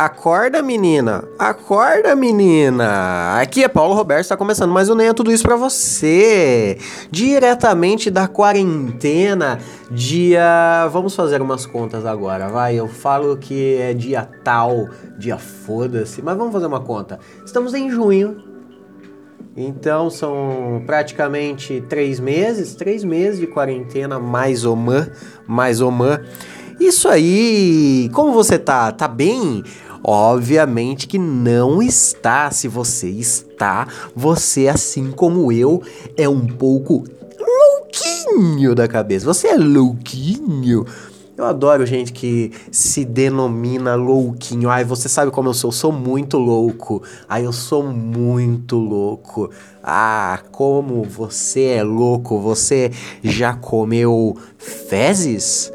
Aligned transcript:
Acorda, 0.00 0.62
menina! 0.62 1.24
Acorda, 1.38 2.16
menina! 2.16 3.38
Aqui 3.38 3.62
é 3.62 3.68
Paulo 3.68 3.92
Roberto, 3.92 4.22
está 4.22 4.34
começando 4.34 4.72
mais 4.72 4.88
um 4.88 4.94
Nem 4.94 5.08
é 5.08 5.12
Tudo 5.12 5.30
Isso 5.30 5.42
para 5.42 5.56
você! 5.56 6.78
Diretamente 7.10 8.10
da 8.10 8.26
quarentena, 8.26 9.58
dia... 9.90 10.88
Vamos 10.90 11.14
fazer 11.14 11.42
umas 11.42 11.66
contas 11.66 12.06
agora, 12.06 12.48
vai? 12.48 12.76
Eu 12.76 12.88
falo 12.88 13.36
que 13.36 13.76
é 13.76 13.92
dia 13.92 14.26
tal, 14.42 14.88
dia 15.18 15.36
foda-se, 15.36 16.22
mas 16.22 16.34
vamos 16.34 16.54
fazer 16.54 16.64
uma 16.64 16.80
conta. 16.80 17.20
Estamos 17.44 17.74
em 17.74 17.90
junho, 17.90 18.42
então 19.54 20.08
são 20.08 20.82
praticamente 20.86 21.84
três 21.90 22.18
meses, 22.18 22.74
três 22.74 23.04
meses 23.04 23.38
de 23.38 23.46
quarentena, 23.46 24.18
mais 24.18 24.64
ou 24.64 24.76
menos, 24.76 25.10
mais 25.46 25.82
ou 25.82 25.92
menos. 25.92 26.26
Isso 26.80 27.06
aí, 27.10 28.08
como 28.14 28.32
você 28.32 28.58
tá? 28.58 28.90
Tá 28.90 29.06
bem? 29.06 29.62
Obviamente 30.02 31.06
que 31.06 31.18
não 31.18 31.82
está. 31.82 32.50
Se 32.50 32.68
você 32.68 33.08
está, 33.08 33.86
você, 34.14 34.68
assim 34.68 35.10
como 35.10 35.52
eu, 35.52 35.82
é 36.16 36.28
um 36.28 36.46
pouco 36.46 37.04
louquinho 37.38 38.74
da 38.74 38.88
cabeça. 38.88 39.26
Você 39.26 39.48
é 39.48 39.56
louquinho. 39.56 40.84
Eu 41.40 41.46
adoro 41.46 41.86
gente 41.86 42.12
que 42.12 42.52
se 42.70 43.02
denomina 43.02 43.94
louquinho. 43.94 44.68
Ai, 44.68 44.84
você 44.84 45.08
sabe 45.08 45.30
como 45.30 45.48
eu 45.48 45.54
sou? 45.54 45.68
Eu 45.68 45.72
sou 45.72 45.90
muito 45.90 46.36
louco. 46.36 47.02
Ai, 47.26 47.46
eu 47.46 47.52
sou 47.52 47.82
muito 47.82 48.76
louco. 48.76 49.50
Ah, 49.82 50.40
como 50.52 51.02
você 51.02 51.76
é 51.76 51.82
louco. 51.82 52.38
Você 52.40 52.90
já 53.22 53.54
comeu 53.54 54.36
fezes? 54.58 55.72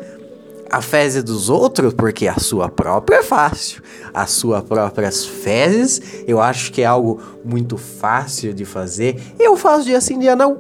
A 0.76 0.82
fezes 0.82 1.24
dos 1.24 1.50
outros, 1.50 1.94
porque 1.94 2.28
a 2.28 2.38
sua 2.38 2.68
própria 2.68 3.18
é 3.18 3.24
fácil. 3.24 3.82
As 4.14 4.32
suas 4.32 4.62
próprias 4.62 5.26
fezes, 5.26 6.02
eu 6.28 6.42
acho 6.42 6.70
que 6.74 6.82
é 6.82 6.86
algo 6.86 7.22
muito 7.46 7.78
fácil 7.78 8.54
de 8.54 8.66
fazer. 8.66 9.22
Eu 9.40 9.56
faço 9.56 9.86
dia 9.86 10.02
sim, 10.02 10.20
dia 10.20 10.36
não. 10.36 10.60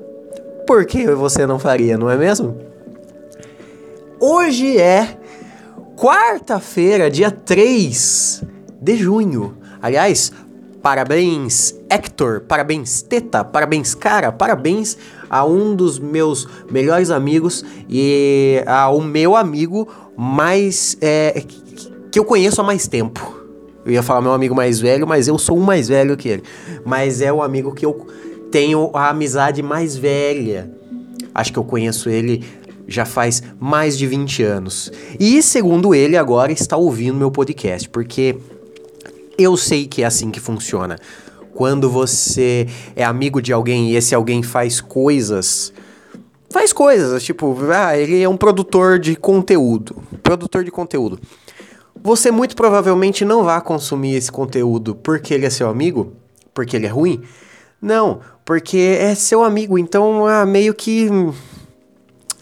Por 0.66 0.86
que 0.86 1.06
você 1.12 1.46
não 1.46 1.60
faria, 1.60 1.98
não 1.98 2.10
é 2.10 2.16
mesmo? 2.16 2.58
Hoje 4.18 4.78
é 4.78 5.18
quarta-feira, 5.98 7.12
dia 7.12 7.30
3 7.30 8.42
de 8.82 8.96
junho. 8.96 9.58
Aliás, 9.82 10.32
Parabéns, 10.86 11.74
Hector. 11.90 12.42
Parabéns, 12.42 13.02
Teta. 13.02 13.44
Parabéns, 13.44 13.96
cara. 13.96 14.32
Parabéns 14.32 14.96
a 15.30 15.46
um 15.46 15.76
dos 15.76 16.00
meus 16.00 16.48
melhores 16.70 17.10
amigos 17.10 17.64
e 17.90 18.64
ao 18.66 19.02
meu 19.02 19.36
amigo 19.36 19.88
mais. 20.18 20.98
É, 21.02 21.44
que 22.12 22.20
eu 22.20 22.26
conheço 22.26 22.62
há 22.62 22.64
mais 22.64 22.88
tempo. 22.88 23.44
Eu 23.86 23.92
ia 23.92 24.02
falar 24.02 24.22
meu 24.22 24.34
amigo 24.34 24.56
mais 24.56 24.80
velho, 24.80 25.06
mas 25.06 25.28
eu 25.28 25.38
sou 25.38 25.58
um 25.58 25.62
mais 25.62 25.88
velho 25.88 26.18
que 26.18 26.30
ele. 26.30 26.44
Mas 26.84 27.22
é 27.22 27.32
o 27.32 27.44
amigo 27.44 27.74
que 27.74 27.86
eu 27.86 28.08
tenho 28.50 28.90
a 28.94 29.10
amizade 29.10 29.62
mais 29.62 29.96
velha. 29.96 30.72
Acho 31.34 31.52
que 31.52 31.60
eu 31.60 31.64
conheço 31.64 32.10
ele 32.10 32.44
já 32.88 33.06
faz 33.06 33.44
mais 33.60 33.98
de 33.98 34.08
20 34.08 34.44
anos. 34.44 34.92
E 35.20 35.42
segundo 35.42 35.94
ele, 35.94 36.18
agora 36.18 36.52
está 36.52 36.78
ouvindo 36.78 37.16
meu 37.16 37.32
podcast, 37.32 37.90
porque 37.90 38.38
eu 39.38 39.58
sei 39.58 39.86
que 39.86 40.02
é 40.02 40.06
assim 40.06 40.32
que 40.32 40.40
funciona. 40.40 40.98
Quando 41.56 41.90
você 41.90 42.68
é 42.98 43.04
amigo 43.06 43.42
de 43.42 43.54
alguém 43.54 43.92
e 43.92 43.96
esse 43.96 44.14
alguém 44.14 44.44
faz 44.44 44.82
coisas. 44.82 45.72
Faz 46.50 46.74
coisas, 46.74 47.24
tipo, 47.24 47.58
ah, 47.74 47.98
ele 47.98 48.22
é 48.22 48.28
um 48.28 48.36
produtor 48.36 49.00
de 49.00 49.16
conteúdo. 49.16 49.96
Produtor 50.22 50.66
de 50.66 50.72
conteúdo. 50.72 51.18
Você 52.04 52.30
muito 52.30 52.58
provavelmente 52.58 53.24
não 53.24 53.44
vai 53.44 53.60
consumir 53.62 54.16
esse 54.16 54.32
conteúdo 54.32 54.96
porque 54.96 55.34
ele 55.34 55.46
é 55.46 55.50
seu 55.50 55.70
amigo, 55.70 56.12
porque 56.54 56.76
ele 56.76 56.88
é 56.88 56.90
ruim. 56.90 57.22
Não, 57.82 58.20
porque 58.44 58.78
é 58.78 59.16
seu 59.16 59.42
amigo, 59.42 59.78
então 59.78 60.28
ah, 60.28 60.46
meio 60.46 60.74
que 60.74 61.10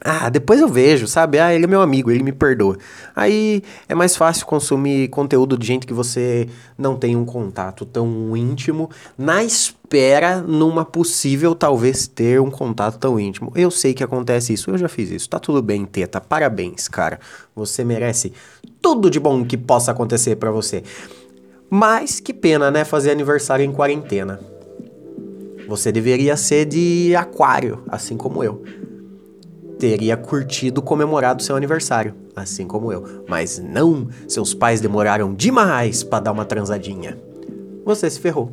ah, 0.06 0.28
depois 0.28 0.60
eu 0.60 0.68
vejo, 0.68 1.08
sabe? 1.08 1.40
Ah, 1.40 1.56
ele 1.56 1.64
é 1.64 1.68
meu 1.68 1.82
amigo, 1.82 2.12
ele 2.12 2.24
me 2.24 2.34
perdoa. 2.34 2.78
Aí 3.16 3.64
é 3.88 3.96
mais 3.96 4.18
fácil 4.18 4.46
consumir 4.46 5.08
conteúdo 5.08 5.58
de 5.58 5.66
gente 5.66 5.88
que 5.88 5.94
você 5.94 6.50
não 6.78 6.98
tem 6.98 7.16
um 7.16 7.24
contato 7.24 7.86
tão 7.86 8.36
íntimo, 8.36 8.90
na 9.18 9.42
espera 9.46 10.42
numa 10.42 10.84
possível 10.84 11.56
talvez 11.56 12.06
ter 12.06 12.42
um 12.42 12.52
contato 12.52 12.98
tão 12.98 13.18
íntimo. 13.18 13.54
Eu 13.56 13.72
sei 13.72 13.94
que 13.94 14.04
acontece 14.04 14.52
isso, 14.52 14.72
eu 14.72 14.78
já 14.78 14.90
fiz 14.90 15.10
isso. 15.10 15.30
Tá 15.30 15.40
tudo 15.40 15.62
bem, 15.62 15.86
Teta. 15.86 16.20
Parabéns, 16.20 16.90
cara. 16.90 17.18
Você 17.56 17.86
merece 17.86 18.34
tudo 18.82 19.10
de 19.10 19.22
bom 19.22 19.46
que 19.46 19.56
possa 19.56 19.92
acontecer 19.92 20.36
para 20.36 20.52
você. 20.52 20.84
Mas 21.70 22.20
que 22.20 22.34
pena, 22.34 22.70
né, 22.70 22.84
fazer 22.84 23.12
aniversário 23.12 23.64
em 23.64 23.72
quarentena. 23.72 24.38
Você 25.66 25.94
deveria 25.94 26.36
ser 26.36 26.66
de 26.66 27.16
aquário, 27.16 27.84
assim 27.88 28.18
como 28.18 28.44
eu 28.44 28.62
teria 29.84 30.16
curtido 30.16 30.82
comemorado 30.82 31.44
seu 31.44 31.58
aniversário, 31.58 32.16
assim 32.34 32.66
como 32.66 32.94
eu. 32.94 33.26
Mas 33.28 33.60
não, 33.60 34.08
seus 34.30 34.54
pais 34.54 34.80
demoraram 34.80 35.34
demais 35.34 36.04
para 36.04 36.24
dar 36.24 36.32
uma 36.32 36.46
transadinha. 36.46 37.18
Você 37.84 38.10
se 38.10 38.18
ferrou. 38.18 38.50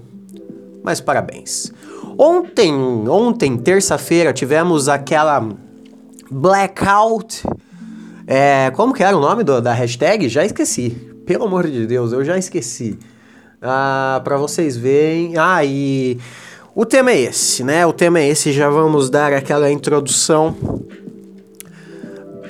Mas 0.82 1.00
parabéns. 1.00 1.72
Ontem, 2.18 2.74
ontem, 3.08 3.56
terça-feira, 3.56 4.32
tivemos 4.32 4.88
aquela 4.88 5.48
blackout. 6.28 7.44
É, 8.26 8.72
como 8.72 8.92
que 8.92 9.04
era 9.04 9.16
o 9.16 9.20
nome 9.20 9.44
do, 9.44 9.60
da 9.60 9.72
hashtag? 9.72 10.28
Já 10.28 10.44
esqueci. 10.44 10.90
Pelo 11.24 11.44
amor 11.44 11.68
de 11.68 11.86
Deus, 11.86 12.12
eu 12.12 12.24
já 12.24 12.36
esqueci. 12.36 12.98
Ah, 13.62 14.20
para 14.24 14.36
vocês 14.36 14.76
verem. 14.76 15.38
Ah, 15.38 15.64
e 15.64 16.18
o 16.74 16.84
tema 16.84 17.12
é 17.12 17.20
esse, 17.20 17.62
né? 17.62 17.86
O 17.86 17.92
tema 17.92 18.18
é 18.18 18.28
esse. 18.28 18.52
Já 18.52 18.68
vamos 18.68 19.08
dar 19.08 19.32
aquela 19.32 19.70
introdução 19.70 20.56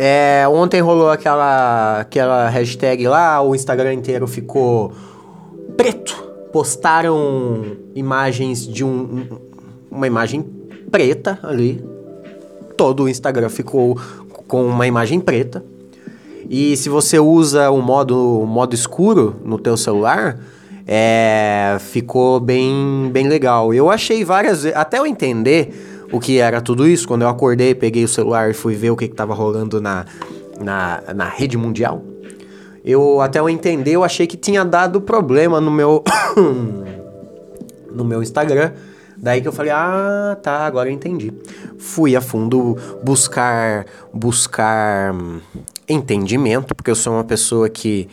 é, 0.03 0.49
ontem 0.49 0.81
rolou 0.81 1.11
aquela, 1.11 2.00
aquela 2.00 2.49
hashtag 2.49 3.06
lá, 3.06 3.43
o 3.43 3.55
Instagram 3.55 3.93
inteiro 3.93 4.27
ficou 4.27 4.94
preto. 5.77 6.15
Postaram 6.50 7.77
imagens 7.94 8.66
de 8.66 8.83
um, 8.83 9.27
uma 9.91 10.06
imagem 10.06 10.43
preta 10.91 11.38
ali. 11.43 11.84
Todo 12.78 13.03
o 13.03 13.09
Instagram 13.11 13.50
ficou 13.50 14.00
com 14.49 14.65
uma 14.65 14.87
imagem 14.87 15.21
preta. 15.21 15.62
E 16.49 16.78
se 16.78 16.88
você 16.88 17.19
usa 17.19 17.71
o 17.71 17.82
modo, 17.82 18.41
o 18.41 18.47
modo 18.47 18.75
escuro 18.75 19.37
no 19.44 19.59
teu 19.59 19.77
celular, 19.77 20.41
é, 20.87 21.77
ficou 21.78 22.41
bem, 22.41 23.11
bem 23.12 23.28
legal. 23.28 23.75
Eu 23.75 23.91
achei 23.91 24.25
várias 24.25 24.65
até 24.65 24.99
eu 24.99 25.06
entender 25.06 25.90
o 26.12 26.21
que 26.21 26.38
era 26.38 26.60
tudo 26.60 26.87
isso. 26.87 27.06
Quando 27.06 27.22
eu 27.22 27.28
acordei, 27.28 27.75
peguei 27.75 28.04
o 28.04 28.09
celular 28.09 28.50
e 28.50 28.54
fui 28.54 28.75
ver 28.75 28.91
o 28.91 28.97
que 28.97 29.04
estava 29.04 29.34
rolando 29.34 29.81
na, 29.81 30.06
na, 30.60 31.03
na 31.15 31.25
rede 31.25 31.56
mundial. 31.56 32.03
Eu, 32.84 33.21
até 33.21 33.38
eu 33.38 33.48
entender, 33.48 33.93
eu 33.93 34.04
achei 34.04 34.26
que 34.26 34.37
tinha 34.37 34.65
dado 34.65 35.00
problema 35.00 35.60
no 35.60 35.70
meu, 35.70 36.03
no 37.93 38.04
meu 38.04 38.22
Instagram. 38.22 38.72
Daí 39.16 39.43
que 39.43 39.49
eu 39.49 39.53
falei, 39.53 39.70
ah, 39.70 40.38
tá, 40.43 40.65
agora 40.65 40.88
eu 40.88 40.94
entendi. 40.94 41.31
Fui 41.78 42.16
a 42.16 42.22
fundo 42.22 42.78
buscar, 43.03 43.84
buscar 44.15 45.12
hum, 45.12 45.41
entendimento, 45.87 46.75
porque 46.75 46.91
eu 46.91 46.94
sou 46.94 47.12
uma 47.12 47.25
pessoa 47.25 47.69
que 47.69 48.09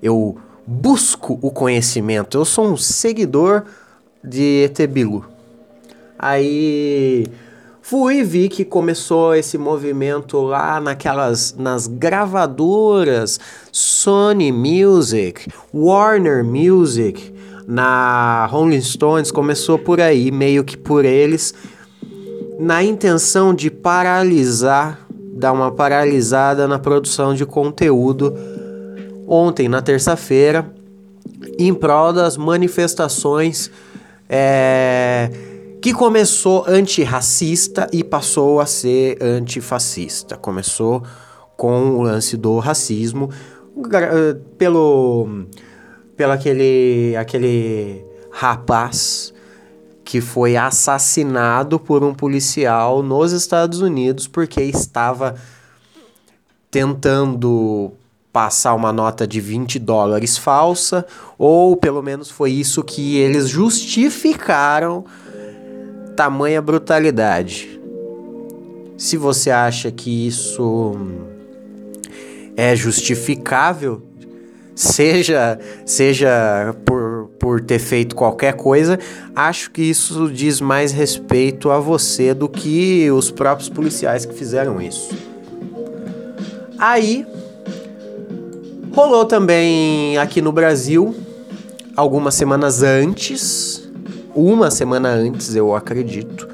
eu 0.00 0.36
busco 0.64 1.38
o 1.42 1.50
conhecimento. 1.50 2.38
Eu 2.38 2.44
sou 2.44 2.68
um 2.68 2.76
seguidor 2.76 3.64
de 4.22 4.64
Etebilo. 4.64 5.33
Aí 6.18 7.26
fui 7.82 8.22
vi 8.22 8.48
que 8.48 8.64
começou 8.64 9.34
esse 9.34 9.58
movimento 9.58 10.40
lá 10.40 10.80
naquelas 10.80 11.54
nas 11.58 11.86
gravadoras 11.86 13.38
Sony 13.70 14.52
Music, 14.52 15.48
Warner 15.72 16.44
Music, 16.44 17.34
na 17.66 18.46
Rolling 18.46 18.80
Stones 18.80 19.30
começou 19.30 19.78
por 19.78 20.00
aí, 20.00 20.30
meio 20.30 20.64
que 20.64 20.76
por 20.76 21.04
eles, 21.04 21.54
na 22.58 22.82
intenção 22.82 23.54
de 23.54 23.70
paralisar, 23.70 25.00
dar 25.34 25.52
uma 25.52 25.72
paralisada 25.72 26.68
na 26.68 26.78
produção 26.78 27.34
de 27.34 27.44
conteúdo 27.44 28.34
ontem, 29.26 29.68
na 29.68 29.80
terça-feira, 29.80 30.70
em 31.58 31.72
prol 31.72 32.12
das 32.12 32.36
manifestações 32.36 33.70
é, 34.28 35.30
que 35.84 35.92
começou 35.92 36.64
antirracista 36.66 37.86
e 37.92 38.02
passou 38.02 38.58
a 38.58 38.64
ser 38.64 39.22
antifascista. 39.22 40.34
Começou 40.34 41.02
com 41.58 41.98
o 41.98 42.02
lance 42.02 42.38
do 42.38 42.58
racismo 42.58 43.28
eh, 43.92 44.34
pelo 44.56 45.44
pelo 46.16 46.32
aquele 46.32 47.14
aquele 47.18 48.02
rapaz 48.32 49.34
que 50.02 50.22
foi 50.22 50.56
assassinado 50.56 51.78
por 51.78 52.02
um 52.02 52.14
policial 52.14 53.02
nos 53.02 53.32
Estados 53.32 53.82
Unidos 53.82 54.26
porque 54.26 54.62
estava 54.62 55.34
tentando 56.70 57.92
passar 58.32 58.72
uma 58.72 58.90
nota 58.90 59.26
de 59.26 59.38
20 59.38 59.78
dólares 59.78 60.38
falsa, 60.38 61.04
ou 61.36 61.76
pelo 61.76 62.02
menos 62.02 62.30
foi 62.30 62.52
isso 62.52 62.82
que 62.82 63.18
eles 63.18 63.50
justificaram 63.50 65.04
tamanha 66.16 66.62
brutalidade. 66.62 67.80
Se 68.96 69.16
você 69.16 69.50
acha 69.50 69.90
que 69.90 70.26
isso 70.26 70.94
é 72.56 72.74
justificável, 72.76 74.02
seja 74.74 75.58
seja 75.84 76.74
por, 76.84 77.30
por 77.38 77.60
ter 77.60 77.78
feito 77.78 78.14
qualquer 78.14 78.54
coisa, 78.54 78.98
acho 79.34 79.70
que 79.70 79.82
isso 79.82 80.30
diz 80.30 80.60
mais 80.60 80.92
respeito 80.92 81.70
a 81.70 81.78
você 81.78 82.32
do 82.32 82.48
que 82.48 83.10
os 83.10 83.30
próprios 83.30 83.68
policiais 83.68 84.24
que 84.24 84.34
fizeram 84.34 84.80
isso. 84.80 85.16
Aí 86.78 87.26
rolou 88.92 89.24
também 89.24 90.16
aqui 90.18 90.40
no 90.40 90.52
Brasil 90.52 91.14
algumas 91.96 92.34
semanas 92.34 92.82
antes, 92.82 93.83
uma 94.34 94.70
semana 94.70 95.08
antes, 95.10 95.54
eu 95.54 95.74
acredito. 95.74 96.48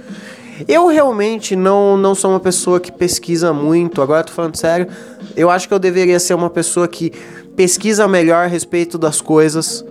Eu 0.68 0.88
realmente 0.88 1.56
não, 1.56 1.96
não 1.96 2.14
sou 2.14 2.30
uma 2.30 2.40
pessoa 2.40 2.80
que 2.80 2.92
pesquisa 2.92 3.52
muito, 3.52 4.02
agora 4.02 4.24
tô 4.24 4.32
falando 4.32 4.56
sério. 4.56 4.86
Eu 5.36 5.50
acho 5.50 5.66
que 5.66 5.74
eu 5.74 5.78
deveria 5.78 6.18
ser 6.20 6.34
uma 6.34 6.50
pessoa 6.50 6.86
que 6.86 7.12
pesquisa 7.56 8.06
melhor 8.06 8.44
a 8.44 8.46
respeito 8.46 8.98
das 8.98 9.20
coisas, 9.20 9.84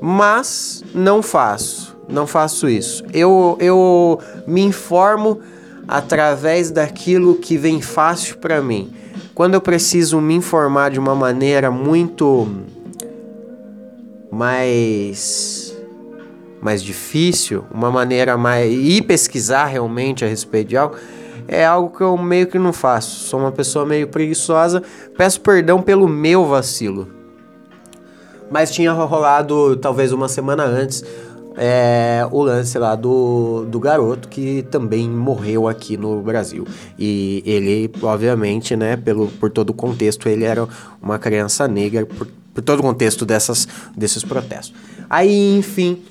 mas 0.00 0.84
não 0.94 1.22
faço, 1.22 1.96
não 2.08 2.26
faço 2.26 2.68
isso. 2.68 3.04
Eu, 3.12 3.56
eu 3.60 4.20
me 4.46 4.62
informo 4.62 5.40
através 5.88 6.70
daquilo 6.70 7.36
que 7.36 7.56
vem 7.56 7.80
fácil 7.80 8.36
para 8.38 8.60
mim. 8.60 8.92
Quando 9.34 9.54
eu 9.54 9.60
preciso 9.60 10.20
me 10.20 10.34
informar 10.34 10.90
de 10.90 10.98
uma 10.98 11.14
maneira 11.14 11.70
muito 11.70 12.48
mais 14.30 15.63
mais 16.64 16.82
difícil, 16.82 17.64
uma 17.70 17.90
maneira 17.90 18.38
mais 18.38 18.72
e 18.72 19.02
pesquisar 19.02 19.66
realmente 19.66 20.24
a 20.24 20.28
respeito 20.28 20.68
de 20.68 20.76
algo, 20.78 20.96
é 21.46 21.64
algo 21.64 21.94
que 21.94 22.02
eu 22.02 22.16
meio 22.16 22.46
que 22.46 22.58
não 22.58 22.72
faço. 22.72 23.26
Sou 23.26 23.38
uma 23.38 23.52
pessoa 23.52 23.84
meio 23.84 24.08
preguiçosa. 24.08 24.82
Peço 25.14 25.42
perdão 25.42 25.82
pelo 25.82 26.08
meu 26.08 26.46
vacilo. 26.46 27.06
Mas 28.50 28.70
tinha 28.70 28.92
rolado 28.92 29.76
talvez 29.76 30.10
uma 30.10 30.26
semana 30.26 30.64
antes 30.64 31.04
é, 31.56 32.26
o 32.30 32.42
lance 32.42 32.78
lá 32.78 32.94
do, 32.94 33.64
do 33.68 33.78
garoto 33.78 34.28
que 34.28 34.62
também 34.70 35.08
morreu 35.08 35.68
aqui 35.68 35.96
no 35.96 36.20
Brasil. 36.20 36.66
E 36.98 37.42
ele, 37.46 37.90
obviamente, 38.02 38.74
né, 38.76 38.96
pelo, 38.96 39.28
por 39.28 39.50
todo 39.50 39.70
o 39.70 39.74
contexto, 39.74 40.28
ele 40.28 40.44
era 40.44 40.66
uma 41.00 41.18
criança 41.18 41.68
negra, 41.68 42.06
por, 42.06 42.26
por 42.52 42.62
todo 42.62 42.80
o 42.80 42.82
contexto 42.82 43.24
dessas, 43.24 43.68
desses 43.96 44.24
protestos. 44.24 44.74
Aí, 45.08 45.56
enfim, 45.56 46.02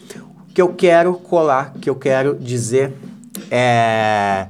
que 0.54 0.62
eu 0.62 0.70
quero 0.70 1.16
colar, 1.16 1.74
que 1.82 1.90
eu 1.90 1.96
quero 1.96 2.36
dizer 2.36 2.94
é. 3.50 4.48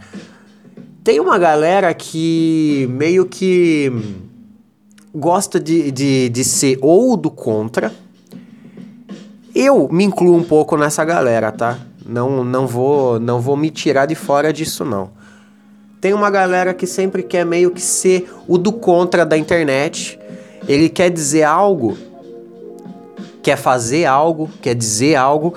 Tem 1.04 1.20
uma 1.20 1.38
galera 1.38 1.94
que 1.94 2.88
meio 2.92 3.26
que 3.26 3.92
gosta 5.14 5.60
de, 5.60 5.92
de, 5.92 6.30
de 6.30 6.44
ser 6.44 6.78
ou 6.82 7.18
do 7.18 7.30
contra 7.30 7.92
eu 9.56 9.88
me 9.92 10.04
incluo 10.04 10.36
um 10.36 10.44
pouco 10.44 10.76
nessa 10.76 11.06
galera, 11.06 11.52
tá? 11.52 11.78
Não, 12.04 12.44
não 12.44 12.66
vou, 12.66 13.20
não 13.20 13.40
vou 13.40 13.56
me 13.56 13.70
tirar 13.70 14.08
de 14.08 14.16
fora 14.16 14.52
disso 14.52 14.84
não. 14.84 15.12
Tem 16.02 16.12
uma 16.12 16.30
galera 16.32 16.74
que 16.74 16.88
sempre 16.88 17.22
quer 17.22 17.46
meio 17.46 17.70
que 17.70 17.82
ser 17.82 18.30
o 18.48 18.58
do 18.58 18.74
contra 18.74 19.26
da 19.26 19.38
internet. 19.38 20.20
Ele 20.68 20.90
quer 20.90 21.10
dizer 21.10 21.44
algo, 21.44 21.96
quer 23.44 23.56
fazer 23.56 24.06
algo, 24.06 24.50
quer 24.62 24.74
dizer 24.74 25.16
algo 25.16 25.54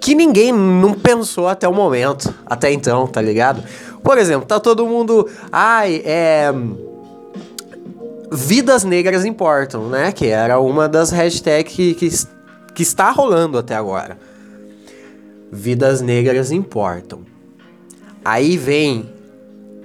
que 0.00 0.14
ninguém 0.14 0.52
não 0.52 0.94
pensou 0.94 1.48
até 1.48 1.68
o 1.68 1.72
momento, 1.72 2.32
até 2.44 2.72
então, 2.72 3.06
tá 3.06 3.20
ligado? 3.20 3.62
Por 4.02 4.18
exemplo, 4.18 4.46
tá 4.46 4.60
todo 4.60 4.86
mundo, 4.86 5.28
ai, 5.50 6.02
é 6.04 6.52
vidas 8.30 8.84
negras 8.84 9.24
importam, 9.24 9.88
né? 9.88 10.12
Que 10.12 10.26
era 10.26 10.58
uma 10.58 10.88
das 10.88 11.10
hashtags 11.10 11.72
que, 11.72 11.94
que 11.94 12.08
que 12.76 12.82
está 12.82 13.10
rolando 13.10 13.56
até 13.56 13.74
agora. 13.74 14.18
Vidas 15.50 16.02
negras 16.02 16.52
importam. 16.52 17.22
Aí 18.22 18.58
vem 18.58 19.10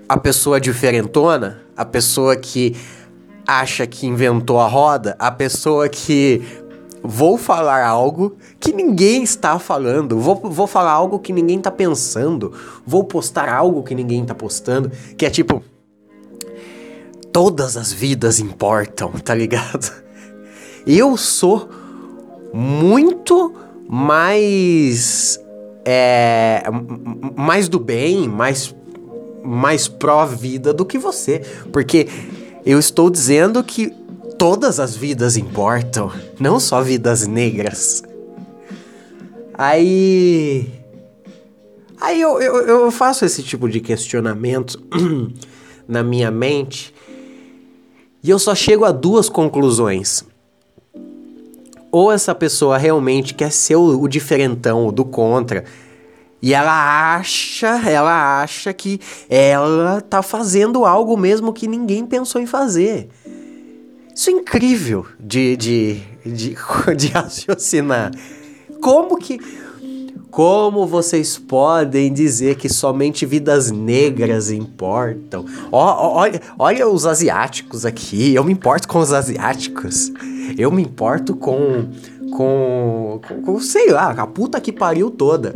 a 0.09 0.17
pessoa 0.17 0.59
diferentona, 0.59 1.61
a 1.75 1.85
pessoa 1.85 2.35
que 2.35 2.75
acha 3.47 3.87
que 3.87 4.05
inventou 4.05 4.59
a 4.59 4.67
roda, 4.67 5.15
a 5.17 5.31
pessoa 5.31 5.87
que 5.87 6.41
vou 7.03 7.37
falar 7.37 7.85
algo 7.85 8.35
que 8.59 8.71
ninguém 8.73 9.23
está 9.23 9.57
falando, 9.57 10.19
vou, 10.19 10.35
vou 10.35 10.67
falar 10.67 10.91
algo 10.91 11.19
que 11.19 11.33
ninguém 11.33 11.57
está 11.57 11.71
pensando, 11.71 12.53
vou 12.85 13.03
postar 13.03 13.49
algo 13.49 13.83
que 13.83 13.95
ninguém 13.95 14.21
está 14.21 14.35
postando, 14.35 14.91
que 15.17 15.25
é 15.25 15.29
tipo. 15.29 15.63
Todas 17.33 17.77
as 17.77 17.93
vidas 17.93 18.41
importam, 18.41 19.11
tá 19.13 19.33
ligado? 19.33 19.89
Eu 20.85 21.15
sou 21.15 21.69
muito 22.53 23.53
mais 23.87 25.39
é, 25.85 26.63
mais 27.35 27.69
do 27.69 27.79
bem, 27.79 28.27
mais 28.27 28.75
mais 29.43 29.87
pró-vida 29.87 30.73
do 30.73 30.85
que 30.85 30.97
você, 30.97 31.41
porque 31.71 32.07
eu 32.65 32.77
estou 32.77 33.09
dizendo 33.09 33.63
que 33.63 33.91
todas 34.41 34.79
as 34.79 34.95
vidas 34.95 35.37
importam, 35.37 36.11
não 36.39 36.59
só 36.59 36.81
vidas 36.81 37.27
negras. 37.27 38.01
Aí 39.53 40.67
aí 42.01 42.19
eu, 42.19 42.41
eu, 42.41 42.55
eu 42.67 42.91
faço 42.91 43.23
esse 43.23 43.43
tipo 43.43 43.69
de 43.69 43.79
questionamento 43.79 44.81
na 45.87 46.01
minha 46.01 46.31
mente 46.31 46.91
e 48.23 48.31
eu 48.31 48.39
só 48.39 48.55
chego 48.55 48.83
a 48.83 48.91
duas 48.91 49.29
conclusões 49.29 50.25
ou 51.91 52.11
essa 52.11 52.33
pessoa 52.33 52.79
realmente 52.79 53.35
quer 53.35 53.51
ser 53.51 53.75
o, 53.75 54.01
o 54.01 54.07
diferentão, 54.07 54.87
o 54.87 54.91
do 54.91 55.05
contra, 55.05 55.65
e 56.41 56.55
ela 56.55 57.15
acha, 57.15 57.79
ela 57.87 58.41
acha 58.41 58.73
que 58.73 58.99
ela 59.29 60.01
tá 60.01 60.23
fazendo 60.23 60.83
algo 60.83 61.15
mesmo 61.15 61.53
que 61.53 61.67
ninguém 61.67 62.07
pensou 62.07 62.41
em 62.41 62.47
fazer. 62.47 63.07
Isso 64.15 64.29
é 64.29 64.33
incrível 64.33 65.05
de, 65.19 65.55
de, 65.55 66.01
de, 66.25 66.55
de 66.97 67.07
raciocinar. 67.07 68.11
Como 68.81 69.17
que. 69.17 69.39
Como 70.29 70.87
vocês 70.87 71.37
podem 71.37 72.13
dizer 72.13 72.55
que 72.55 72.69
somente 72.69 73.25
vidas 73.25 73.69
negras 73.69 74.49
importam? 74.49 75.43
olha, 75.69 76.41
olha 76.57 76.87
os 76.87 77.05
asiáticos 77.05 77.85
aqui. 77.85 78.33
Eu 78.33 78.45
me 78.45 78.53
importo 78.53 78.87
com 78.87 78.99
os 78.99 79.11
asiáticos. 79.11 80.09
Eu 80.57 80.71
me 80.71 80.81
importo 80.81 81.35
com, 81.35 81.89
com, 82.31 83.19
com, 83.27 83.41
com 83.41 83.59
sei 83.59 83.89
lá, 83.89 84.11
a 84.11 84.25
puta 84.25 84.61
que 84.61 84.71
pariu 84.71 85.11
toda. 85.11 85.53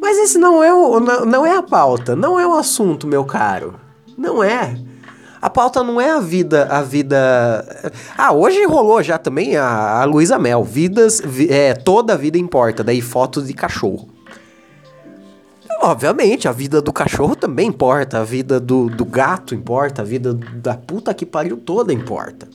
Mas 0.00 0.16
esse 0.16 0.38
não 0.38 0.64
é, 0.64 0.72
o, 0.72 0.98
não, 0.98 1.26
não 1.26 1.46
é 1.46 1.54
a 1.54 1.62
pauta, 1.62 2.16
não 2.16 2.40
é 2.40 2.46
o 2.46 2.54
assunto, 2.54 3.06
meu 3.06 3.24
caro. 3.24 3.74
Não 4.16 4.42
é. 4.42 4.74
A 5.40 5.48
pauta 5.48 5.82
não 5.82 6.00
é 6.00 6.10
a 6.10 6.20
vida, 6.20 6.64
a 6.64 6.82
vida. 6.82 7.92
Ah, 8.16 8.32
hoje 8.32 8.64
rolou 8.64 9.02
já 9.02 9.18
também 9.18 9.56
a, 9.56 10.00
a 10.00 10.04
Luísa 10.04 10.38
Mel. 10.38 10.64
Vidas, 10.64 11.22
é, 11.48 11.74
toda 11.74 12.14
a 12.14 12.16
vida 12.16 12.36
importa. 12.36 12.82
Daí 12.82 13.00
fotos 13.00 13.46
de 13.46 13.54
cachorro. 13.54 14.08
Obviamente, 15.80 16.48
a 16.48 16.52
vida 16.52 16.82
do 16.82 16.92
cachorro 16.92 17.36
também 17.36 17.68
importa, 17.68 18.18
a 18.18 18.24
vida 18.24 18.58
do, 18.58 18.88
do 18.88 19.04
gato 19.04 19.54
importa, 19.54 20.02
a 20.02 20.04
vida 20.04 20.34
da 20.34 20.74
puta 20.74 21.14
que 21.14 21.24
pariu 21.24 21.56
toda 21.56 21.92
importa. 21.92 22.48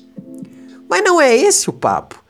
Mas 0.89 1.01
não 1.03 1.21
é 1.21 1.33
esse 1.33 1.69
o 1.69 1.73
papo. 1.73 2.21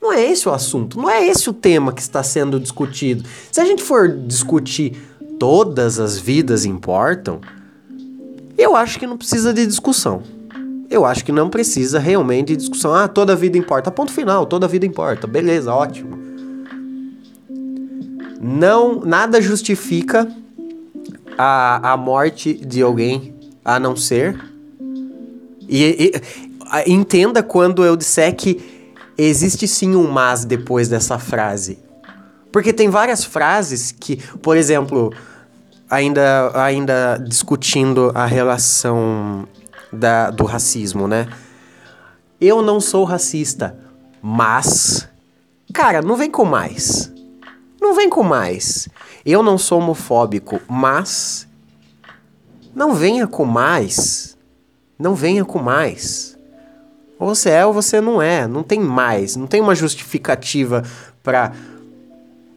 Não 0.00 0.12
é 0.12 0.24
esse 0.24 0.48
o 0.48 0.52
assunto, 0.52 0.96
não 0.96 1.10
é 1.10 1.26
esse 1.26 1.50
o 1.50 1.52
tema 1.52 1.92
que 1.92 2.00
está 2.00 2.22
sendo 2.22 2.60
discutido. 2.60 3.24
Se 3.50 3.60
a 3.60 3.64
gente 3.64 3.82
for 3.82 4.08
discutir 4.08 4.96
todas 5.40 5.98
as 5.98 6.16
vidas 6.16 6.64
importam, 6.64 7.40
eu 8.58 8.74
acho 8.74 8.98
que 8.98 9.06
não 9.06 9.16
precisa 9.16 9.54
de 9.54 9.64
discussão. 9.64 10.22
Eu 10.90 11.04
acho 11.04 11.24
que 11.24 11.30
não 11.30 11.48
precisa 11.48 11.98
realmente 11.98 12.48
de 12.48 12.56
discussão. 12.56 12.92
Ah, 12.92 13.06
toda 13.06 13.36
vida 13.36 13.56
importa. 13.56 13.90
Ponto 13.90 14.10
final, 14.10 14.44
toda 14.46 14.66
vida 14.66 14.84
importa. 14.84 15.26
Beleza, 15.26 15.72
ótimo. 15.72 16.18
Não, 18.40 19.00
nada 19.00 19.40
justifica 19.40 20.28
a, 21.36 21.92
a 21.92 21.96
morte 21.96 22.54
de 22.54 22.82
alguém 22.82 23.34
a 23.64 23.78
não 23.78 23.94
ser. 23.94 24.38
E, 25.68 26.12
e 26.86 26.92
entenda 26.92 27.42
quando 27.42 27.84
eu 27.84 27.96
disser 27.96 28.34
que 28.34 28.60
existe 29.16 29.68
sim 29.68 29.94
um 29.94 30.10
mas 30.10 30.44
depois 30.44 30.88
dessa 30.88 31.18
frase. 31.18 31.78
Porque 32.50 32.72
tem 32.72 32.88
várias 32.88 33.24
frases 33.24 33.92
que, 33.92 34.16
por 34.40 34.56
exemplo, 34.56 35.12
ainda, 35.90 36.50
ainda 36.54 37.16
discutindo 37.16 38.12
a 38.14 38.26
relação 38.26 39.46
da, 39.92 40.30
do 40.30 40.44
racismo, 40.44 41.08
né? 41.08 41.28
Eu 42.40 42.62
não 42.62 42.80
sou 42.80 43.04
racista, 43.04 43.76
mas. 44.22 45.08
Cara, 45.72 46.00
não 46.02 46.16
vem 46.16 46.30
com 46.30 46.44
mais. 46.44 47.12
Não 47.80 47.94
vem 47.94 48.08
com 48.08 48.22
mais. 48.22 48.88
Eu 49.24 49.42
não 49.42 49.58
sou 49.58 49.78
homofóbico, 49.78 50.60
mas. 50.68 51.48
Não 52.74 52.94
venha 52.94 53.26
com 53.26 53.44
mais. 53.44 54.36
Não 54.98 55.14
venha 55.14 55.44
com 55.44 55.58
mais. 55.58 56.36
Ou 57.18 57.34
você 57.34 57.50
é 57.50 57.66
ou 57.66 57.72
você 57.72 58.00
não 58.00 58.22
é. 58.22 58.46
Não 58.46 58.62
tem 58.62 58.80
mais. 58.80 59.34
Não 59.34 59.46
tem 59.46 59.60
uma 59.60 59.74
justificativa 59.74 60.84
pra. 61.22 61.52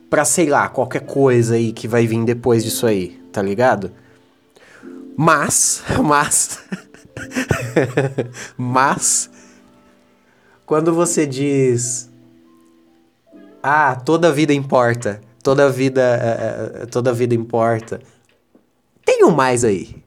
pra 0.09 0.25
sei 0.25 0.47
lá, 0.47 0.69
qualquer 0.69 1.01
coisa 1.01 1.55
aí 1.55 1.71
que 1.71 1.88
vai 1.88 2.05
vir 2.05 2.23
depois 2.23 2.63
disso 2.63 2.85
aí, 2.85 3.20
tá 3.31 3.41
ligado? 3.41 3.91
Mas. 5.17 5.83
Mas. 6.03 6.59
mas. 8.57 9.29
Quando 10.65 10.93
você 10.93 11.25
diz. 11.25 12.09
Ah, 13.61 13.95
toda 13.95 14.31
vida 14.31 14.53
importa. 14.53 15.21
Toda 15.43 15.69
vida. 15.69 16.01
É, 16.01 16.85
toda 16.88 17.13
vida 17.13 17.35
importa. 17.35 18.01
Tem 19.05 19.23
um 19.23 19.31
mais 19.31 19.63
aí. 19.63 20.01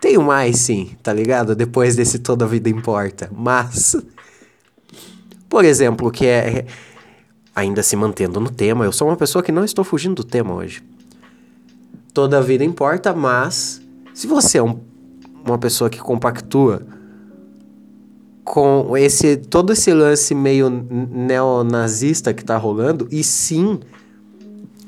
Tem 0.00 0.16
um 0.16 0.22
mais 0.22 0.58
sim, 0.58 0.96
tá 1.02 1.12
ligado? 1.12 1.54
Depois 1.54 1.94
desse 1.94 2.18
toda 2.18 2.46
vida 2.46 2.68
importa. 2.68 3.30
Mas. 3.32 3.96
Por 5.48 5.64
exemplo, 5.64 6.10
que 6.10 6.26
é. 6.26 6.66
Ainda 7.54 7.82
se 7.82 7.96
mantendo 7.96 8.40
no 8.40 8.48
tema, 8.48 8.84
eu 8.84 8.92
sou 8.92 9.08
uma 9.08 9.16
pessoa 9.16 9.42
que 9.42 9.52
não 9.52 9.64
estou 9.64 9.84
fugindo 9.84 10.14
do 10.14 10.24
tema 10.24 10.54
hoje. 10.54 10.82
Toda 12.20 12.42
vida 12.42 12.62
importa, 12.62 13.14
mas. 13.14 13.80
Se 14.12 14.26
você 14.26 14.58
é 14.58 14.62
um, 14.62 14.78
uma 15.42 15.56
pessoa 15.56 15.88
que 15.88 15.98
compactua 15.98 16.82
com 18.44 18.94
esse 18.94 19.38
todo 19.38 19.72
esse 19.72 19.90
lance 19.94 20.34
meio 20.34 20.68
neonazista 20.68 22.34
que 22.34 22.44
tá 22.44 22.58
rolando, 22.58 23.08
e 23.10 23.24
sim, 23.24 23.80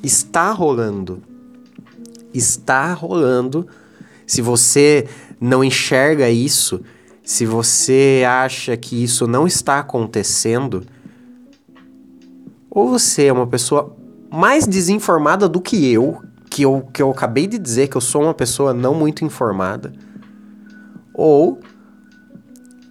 está 0.03 0.51
rolando. 0.53 1.23
Está 2.35 2.93
rolando. 2.93 3.67
Se 4.27 4.43
você 4.43 5.09
não 5.41 5.65
enxerga 5.65 6.29
isso, 6.29 6.83
se 7.25 7.47
você 7.47 8.25
acha 8.29 8.77
que 8.77 9.03
isso 9.03 9.27
não 9.27 9.47
está 9.47 9.79
acontecendo, 9.79 10.85
ou 12.69 12.91
você 12.91 13.25
é 13.25 13.33
uma 13.33 13.47
pessoa 13.47 13.97
mais 14.31 14.67
desinformada 14.67 15.49
do 15.49 15.63
que 15.63 15.91
eu, 15.91 16.21
que 16.53 16.63
eu, 16.63 16.87
que 16.93 17.01
eu 17.01 17.11
acabei 17.11 17.47
de 17.47 17.59
dizer 17.59 17.89
que 17.89 17.97
eu 17.97 18.01
sou 18.01 18.25
uma 18.25 18.35
pessoa 18.35 18.75
não 18.75 18.93
muito 18.93 19.25
informada, 19.25 19.91
ou 21.15 21.59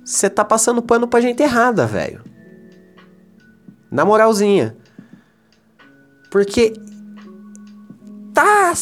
você 0.04 0.32
tá 0.32 0.44
passando 0.44 0.82
pano 0.82 1.08
pra 1.08 1.22
gente 1.22 1.44
errada, 1.44 1.86
velho. 1.86 2.24
Na 3.92 4.04
moralzinha. 4.04 4.76
Porque 6.32 6.74
tá 8.34 8.74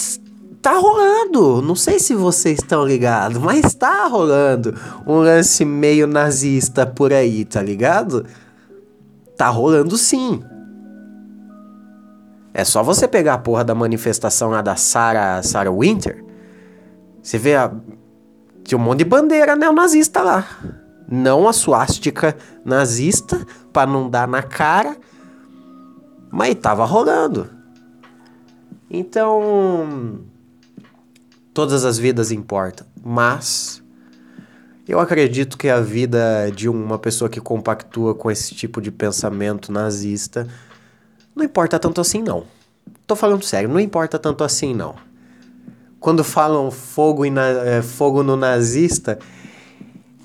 tá 0.61 0.77
rolando. 0.77 1.61
Não 1.61 1.75
sei 1.75 1.99
se 1.99 2.15
vocês 2.15 2.59
estão 2.59 2.85
ligados, 2.85 3.37
mas 3.37 3.73
tá 3.73 4.05
rolando 4.07 4.73
um 5.05 5.17
lance 5.17 5.65
meio 5.65 6.07
nazista 6.07 6.85
por 6.85 7.11
aí, 7.11 7.43
tá 7.43 7.61
ligado? 7.61 8.25
Tá 9.35 9.49
rolando 9.49 9.97
sim. 9.97 10.41
É 12.53 12.63
só 12.63 12.81
você 12.83 13.07
pegar 13.07 13.35
a 13.35 13.37
porra 13.37 13.63
da 13.63 13.75
manifestação 13.75 14.49
lá 14.49 14.61
da 14.61 14.75
Sarah, 14.75 15.41
Sarah 15.43 15.71
Winter. 15.71 16.23
Você 17.21 17.37
vê 17.37 17.55
a. 17.55 17.71
Tinha 18.63 18.77
um 18.77 18.81
monte 18.81 18.99
de 18.99 19.05
bandeira 19.05 19.55
neonazista 19.55 20.21
lá 20.21 20.47
não 21.09 21.47
a 21.47 21.53
suástica 21.53 22.37
nazista, 22.63 23.45
para 23.73 23.89
não 23.89 24.09
dar 24.09 24.27
na 24.27 24.43
cara, 24.43 24.95
mas 26.29 26.55
tava 26.55 26.85
rolando. 26.85 27.49
Então, 28.89 30.19
todas 31.53 31.83
as 31.83 31.97
vidas 31.97 32.31
importam, 32.31 32.85
mas 33.03 33.81
eu 34.87 34.99
acredito 34.99 35.57
que 35.57 35.69
a 35.69 35.81
vida 35.81 36.51
de 36.55 36.69
uma 36.69 36.99
pessoa 36.99 37.29
que 37.29 37.41
compactua 37.41 38.13
com 38.13 38.29
esse 38.29 38.53
tipo 38.53 38.79
de 38.79 38.91
pensamento 38.91 39.71
nazista 39.71 40.47
não 41.39 41.45
importa 41.45 41.79
tanto 41.79 42.01
assim 42.01 42.21
não. 42.21 42.43
Tô 43.07 43.15
falando 43.15 43.43
sério, 43.43 43.69
não 43.69 43.79
importa 43.79 44.19
tanto 44.19 44.43
assim 44.43 44.75
não. 44.75 44.93
Quando 45.99 46.23
falam 46.23 46.69
fogo, 46.69 47.23
é, 47.25 47.81
fogo 47.81 48.23
no 48.23 48.35
nazista, 48.35 49.17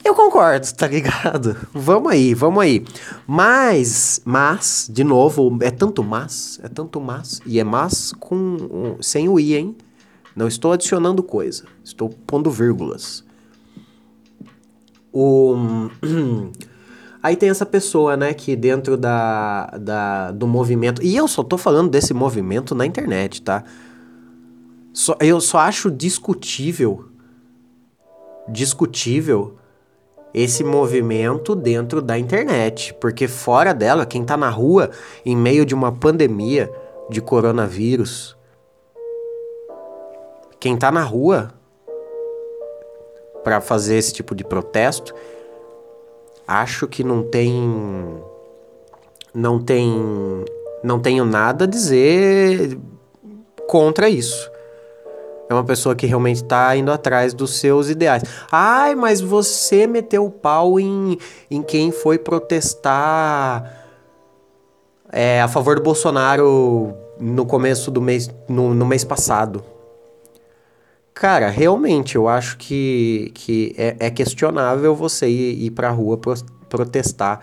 eu 0.05 0.15
concordo, 0.15 0.67
tá 0.75 0.89
ligado? 0.89 1.57
Vamos 1.73 2.13
aí, 2.13 2.35
vamos 2.35 2.63
aí. 2.63 2.85
Mas, 3.27 4.21
mas, 4.25 4.91
de 4.93 5.05
novo, 5.05 5.57
é 5.63 5.71
tanto 5.71 6.03
mas, 6.03 6.61
é 6.63 6.69
tanto 6.69 7.01
mas, 7.01 7.41
e 7.47 7.59
é 7.61 7.65
mas 7.65 8.13
com 8.19 8.97
sem 9.01 9.29
o 9.29 9.39
i, 9.39 9.55
hein? 9.55 9.77
Não 10.35 10.49
estou 10.49 10.73
adicionando 10.73 11.23
coisa, 11.23 11.65
estou 11.85 12.11
pondo 12.27 12.51
vírgulas. 12.51 13.25
O 15.13 15.55
Aí 17.25 17.37
tem 17.37 17.49
essa 17.49 17.65
pessoa, 17.65 18.19
né, 18.19 18.35
que 18.35 18.55
dentro 18.55 18.99
da, 18.99 19.65
da, 19.81 20.31
do 20.31 20.47
movimento. 20.47 21.03
E 21.03 21.17
eu 21.17 21.27
só 21.27 21.43
tô 21.43 21.57
falando 21.57 21.89
desse 21.89 22.13
movimento 22.13 22.75
na 22.75 22.85
internet, 22.85 23.41
tá? 23.41 23.65
Só, 24.93 25.17
eu 25.19 25.41
só 25.41 25.57
acho 25.61 25.91
discutível. 25.91 27.07
Discutível 28.47 29.57
esse 30.35 30.63
movimento 30.63 31.55
dentro 31.55 32.03
da 32.03 32.19
internet, 32.19 32.93
porque 33.01 33.27
fora 33.27 33.73
dela, 33.73 34.05
quem 34.05 34.23
tá 34.23 34.37
na 34.37 34.51
rua 34.51 34.91
em 35.25 35.35
meio 35.35 35.65
de 35.65 35.75
uma 35.75 35.91
pandemia 35.91 36.71
de 37.09 37.23
coronavírus, 37.23 38.37
quem 40.61 40.77
tá 40.77 40.93
na 40.93 41.03
rua 41.03 41.55
para 43.43 43.63
fazer 43.63 43.97
esse 43.97 44.13
tipo 44.13 44.35
de 44.35 44.45
protesto, 44.45 45.15
acho 46.47 46.87
que 46.87 47.03
não 47.03 47.23
tem 47.23 48.23
não 49.33 49.63
tem 49.63 50.45
não 50.83 51.01
tenho 51.01 51.25
nada 51.25 51.65
a 51.65 51.69
dizer 51.69 52.79
contra 53.67 54.09
isso. 54.09 54.51
É 55.49 55.53
uma 55.53 55.65
pessoa 55.65 55.95
que 55.95 56.07
realmente 56.07 56.37
está 56.37 56.75
indo 56.77 56.91
atrás 56.91 57.35
dos 57.35 57.59
seus 57.59 57.89
ideais. 57.91 58.23
Ai, 58.51 58.95
mas 58.95 59.21
você 59.21 59.87
meteu 59.87 60.25
o 60.25 60.31
pau 60.31 60.81
em, 60.81 61.19
em 61.51 61.63
quem 61.63 61.91
foi 61.91 62.19
protestar 62.19 63.85
é, 65.13 65.43
a 65.43 65.49
favor 65.49 65.77
do 65.77 65.83
Bolsonaro 65.83 66.95
no 67.21 67.45
começo 67.47 67.91
do 67.91 68.01
mês, 68.01 68.31
no, 68.49 68.75
no 68.75 68.87
mês 68.87 69.05
passado. 69.05 69.63
Cara, 71.15 71.49
realmente 71.49 72.17
eu 72.17 72.29
acho 72.29 72.59
que, 72.59 73.31
que 73.35 73.73
é, 73.79 73.97
é 74.01 74.11
questionável 74.11 74.97
você 74.97 75.29
ir, 75.29 75.67
ir 75.67 75.71
pra 75.71 75.91
rua 75.91 76.19
pro, 76.19 76.35
protestar 76.69 77.41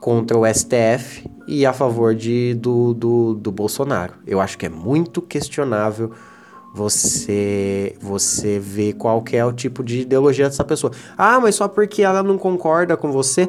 contra 0.00 0.36
o 0.36 0.44
STF 0.44 1.30
e 1.46 1.64
a 1.64 1.72
favor 1.72 2.12
de, 2.12 2.54
do, 2.54 2.92
do, 2.92 3.34
do 3.34 3.52
Bolsonaro. 3.52 4.14
Eu 4.26 4.40
acho 4.40 4.58
que 4.58 4.66
é 4.66 4.68
muito 4.68 5.22
questionável 5.22 6.10
você 6.74 7.96
você 8.00 8.58
vê 8.58 8.92
qual 8.92 9.22
é 9.32 9.44
o 9.44 9.52
tipo 9.52 9.84
de 9.84 10.00
ideologia 10.00 10.46
dessa 10.46 10.64
pessoa. 10.64 10.92
Ah, 11.16 11.38
mas 11.38 11.54
só 11.54 11.68
porque 11.68 12.02
ela 12.02 12.22
não 12.22 12.36
concorda 12.36 12.96
com 12.96 13.12
você. 13.12 13.48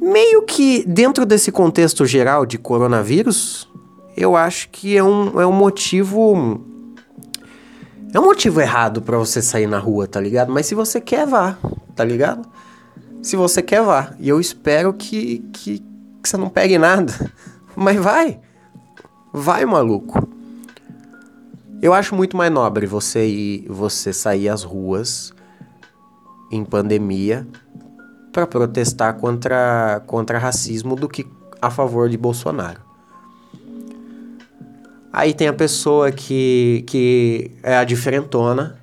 Meio 0.00 0.42
que 0.42 0.84
dentro 0.86 1.24
desse 1.24 1.52
contexto 1.52 2.04
geral 2.04 2.44
de 2.44 2.58
coronavírus, 2.58 3.68
eu 4.16 4.36
acho 4.36 4.68
que 4.70 4.96
é 4.96 5.02
um, 5.02 5.40
é 5.40 5.46
um 5.46 5.52
motivo. 5.52 6.73
É 8.14 8.20
um 8.20 8.26
motivo 8.26 8.60
errado 8.60 9.02
para 9.02 9.18
você 9.18 9.42
sair 9.42 9.66
na 9.66 9.80
rua, 9.80 10.06
tá 10.06 10.20
ligado? 10.20 10.52
Mas 10.52 10.66
se 10.66 10.74
você 10.76 11.00
quer, 11.00 11.26
vá, 11.26 11.58
tá 11.96 12.04
ligado? 12.04 12.48
Se 13.20 13.34
você 13.34 13.60
quer, 13.60 13.82
vá. 13.82 14.14
E 14.20 14.28
eu 14.28 14.38
espero 14.38 14.94
que, 14.94 15.40
que, 15.52 15.80
que 16.22 16.28
você 16.28 16.36
não 16.36 16.48
pegue 16.48 16.78
nada. 16.78 17.12
Mas 17.74 17.96
vai. 17.96 18.38
Vai, 19.32 19.64
maluco. 19.64 20.28
Eu 21.82 21.92
acho 21.92 22.14
muito 22.14 22.36
mais 22.36 22.52
nobre 22.52 22.86
você 22.86 23.26
ir, 23.26 23.66
você 23.68 24.12
sair 24.12 24.48
às 24.48 24.62
ruas 24.62 25.34
em 26.52 26.64
pandemia 26.64 27.44
para 28.32 28.46
protestar 28.46 29.14
contra, 29.14 30.00
contra 30.06 30.38
racismo 30.38 30.94
do 30.94 31.08
que 31.08 31.26
a 31.60 31.68
favor 31.68 32.08
de 32.08 32.16
Bolsonaro. 32.16 32.83
Aí 35.16 35.32
tem 35.32 35.46
a 35.46 35.52
pessoa 35.52 36.10
que, 36.10 36.82
que 36.88 37.52
é 37.62 37.76
a 37.76 37.84
diferentona. 37.84 38.76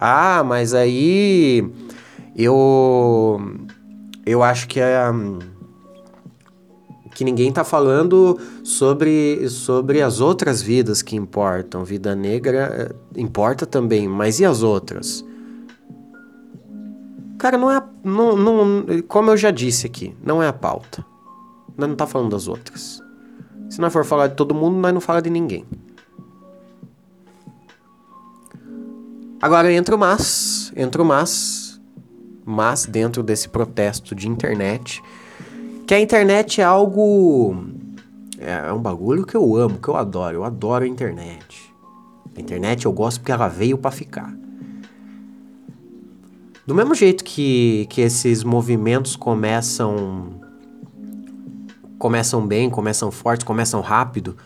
Ah, 0.00 0.42
mas 0.44 0.74
aí 0.74 1.64
eu 2.34 3.40
eu 4.26 4.42
acho 4.42 4.66
que 4.66 4.80
é 4.80 4.98
que 7.14 7.22
ninguém 7.22 7.50
está 7.50 7.62
falando 7.62 8.36
sobre, 8.64 9.48
sobre 9.48 10.02
as 10.02 10.20
outras 10.20 10.60
vidas 10.60 11.02
que 11.02 11.14
importam. 11.14 11.84
Vida 11.84 12.16
negra 12.16 12.90
eh, 12.90 13.20
importa 13.20 13.64
também, 13.64 14.08
mas 14.08 14.40
e 14.40 14.44
as 14.44 14.64
outras? 14.64 15.24
Cara, 17.38 17.56
não 17.56 17.70
é. 17.70 17.80
Não, 18.02 18.36
não, 18.36 18.84
como 19.06 19.30
eu 19.30 19.36
já 19.36 19.52
disse 19.52 19.86
aqui, 19.86 20.16
não 20.20 20.42
é 20.42 20.48
a 20.48 20.52
pauta. 20.52 21.06
Não 21.78 21.94
tá 21.94 22.08
falando 22.08 22.32
das 22.32 22.48
outras. 22.48 23.05
Se 23.68 23.80
nós 23.80 23.92
for 23.92 24.04
falar 24.04 24.28
de 24.28 24.34
todo 24.34 24.54
mundo, 24.54 24.76
nós 24.78 24.92
não 24.92 25.00
fala 25.00 25.20
de 25.20 25.30
ninguém. 25.30 25.64
Agora 29.40 29.72
entra 29.72 29.94
o 29.94 29.98
mas. 29.98 30.72
Entra 30.76 31.02
o 31.02 31.04
mas. 31.04 31.80
Mas 32.44 32.86
dentro 32.86 33.22
desse 33.22 33.48
protesto 33.48 34.14
de 34.14 34.28
internet. 34.28 35.02
Que 35.86 35.94
a 35.94 36.00
internet 36.00 36.60
é 36.60 36.64
algo. 36.64 37.56
É 38.38 38.72
um 38.72 38.80
bagulho 38.80 39.24
que 39.24 39.36
eu 39.36 39.56
amo, 39.56 39.78
que 39.78 39.88
eu 39.88 39.96
adoro. 39.96 40.36
Eu 40.36 40.44
adoro 40.44 40.84
a 40.84 40.88
internet. 40.88 41.72
A 42.36 42.40
internet 42.40 42.86
eu 42.86 42.92
gosto 42.92 43.20
porque 43.20 43.32
ela 43.32 43.48
veio 43.48 43.78
para 43.78 43.90
ficar. 43.90 44.34
Do 46.66 46.74
mesmo 46.74 46.94
jeito 46.94 47.22
que, 47.22 47.86
que 47.88 48.00
esses 48.00 48.42
movimentos 48.42 49.14
começam 49.14 50.40
começam 51.98 52.46
bem, 52.46 52.68
começam 52.68 53.10
fortes, 53.10 53.44
começam 53.44 53.80
rápido, 53.80 54.36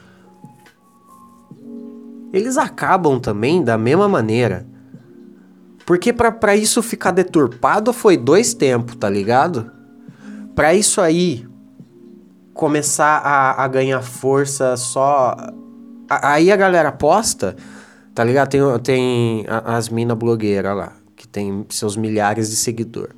eles 2.32 2.56
acabam 2.56 3.18
também 3.18 3.62
da 3.62 3.76
mesma 3.76 4.08
maneira. 4.08 4.66
Porque 5.84 6.12
para 6.12 6.54
isso 6.54 6.82
ficar 6.82 7.10
deturpado 7.10 7.92
foi 7.92 8.16
dois 8.16 8.54
tempos, 8.54 8.94
tá 8.94 9.10
ligado? 9.10 9.70
Para 10.54 10.74
isso 10.74 11.00
aí 11.00 11.46
começar 12.54 13.18
a, 13.18 13.64
a 13.64 13.68
ganhar 13.68 14.00
força 14.00 14.76
só. 14.76 15.36
aí 16.08 16.52
a 16.52 16.56
galera 16.56 16.92
posta, 16.92 17.56
tá 18.14 18.22
ligado? 18.22 18.50
Tem, 18.50 18.60
tem 18.84 19.46
as 19.64 19.88
mina 19.88 20.14
blogueiras 20.14 20.76
lá, 20.76 20.92
que 21.16 21.26
tem 21.26 21.66
seus 21.70 21.96
milhares 21.96 22.50
de 22.50 22.56
seguidor. 22.56 23.08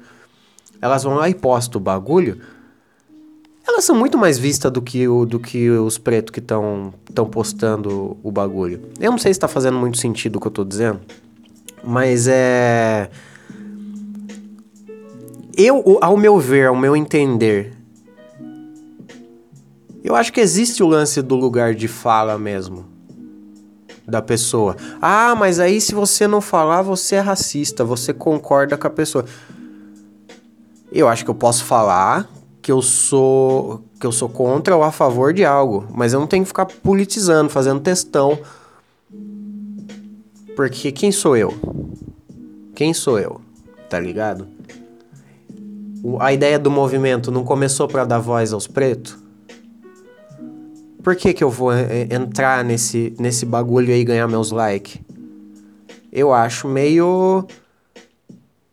Elas 0.81 1.03
vão 1.03 1.15
lá 1.15 1.29
e 1.29 1.35
postam 1.35 1.79
o 1.81 1.85
bagulho 1.85 2.41
elas 3.67 3.85
são 3.85 3.95
muito 3.95 4.19
mais 4.19 4.39
vistas 4.39 4.73
do 4.73 4.83
que, 4.83 5.07
o, 5.07 5.25
do 5.25 5.39
que 5.39 5.71
os 5.71 5.97
pretos 5.97 6.33
que 6.33 6.41
estão 6.41 6.93
postando 7.31 8.17
o 8.23 8.31
bagulho. 8.33 8.83
Eu 8.99 9.11
não 9.11 9.19
sei 9.19 9.33
se 9.33 9.39
está 9.39 9.49
fazendo 9.49 9.79
muito 9.79 9.99
sentido 9.99 10.37
o 10.37 10.41
que 10.41 10.47
eu 10.47 10.51
estou 10.51 10.65
dizendo, 10.65 11.01
mas 11.83 12.27
é. 12.27 13.09
Eu, 15.57 15.99
ao 16.01 16.17
meu 16.17 16.39
ver, 16.39 16.67
ao 16.67 16.77
meu 16.77 16.97
entender, 16.97 17.73
eu 20.03 20.17
acho 20.17 20.33
que 20.33 20.41
existe 20.41 20.83
o 20.83 20.89
lance 20.89 21.23
do 21.23 21.37
lugar 21.37 21.75
de 21.75 21.87
fala 21.87 22.39
mesmo. 22.39 22.91
Da 24.05 24.21
pessoa. 24.21 24.77
Ah, 25.01 25.35
mas 25.37 25.61
aí 25.61 25.81
se 25.81 25.95
você 25.95 26.27
não 26.27 26.41
falar, 26.41 26.83
você 26.83 27.15
é 27.15 27.21
racista, 27.21 27.85
você 27.85 28.13
concorda 28.13 28.77
com 28.77 28.87
a 28.87 28.91
pessoa. 28.91 29.25
Eu 30.91 31.09
acho 31.09 31.25
que 31.25 31.31
eu 31.31 31.35
posso 31.35 31.65
falar 31.65 32.29
que 32.63 32.71
eu 32.71 32.81
sou 32.81 33.83
que 33.99 34.07
eu 34.07 34.13
sou 34.13 34.29
contra 34.29 34.77
ou 34.77 34.83
a 34.83 34.93
favor 34.93 35.33
de 35.33 35.45
algo, 35.45 35.87
mas 35.93 36.13
eu 36.13 36.21
não 36.21 36.27
tenho 36.27 36.45
que 36.45 36.49
ficar 36.49 36.67
politizando, 36.67 37.51
fazendo 37.51 37.81
testão. 37.81 38.39
Porque 40.55 40.93
quem 40.93 41.11
sou 41.11 41.37
eu? 41.37 41.55
Quem 42.75 42.95
sou 42.95 43.19
eu? 43.19 43.41
Tá 43.89 43.99
ligado? 43.99 44.47
A 46.21 46.33
ideia 46.33 46.59
do 46.59 46.71
movimento 46.71 47.31
não 47.31 47.45
começou 47.45 47.89
para 47.89 48.05
dar 48.05 48.19
voz 48.19 48.53
aos 48.53 48.67
pretos? 48.67 49.17
Por 51.03 51.17
que 51.17 51.33
que 51.35 51.43
eu 51.43 51.51
vou 51.51 51.73
eh, 51.73 52.09
entrar 52.11 52.65
nesse 52.65 53.15
nesse 53.19 53.45
bagulho 53.45 53.93
aí 53.93 54.01
e 54.01 54.05
ganhar 54.05 54.29
meus 54.29 54.53
likes? 54.53 55.01
Eu 56.13 56.33
acho 56.33 56.69
meio 56.69 57.47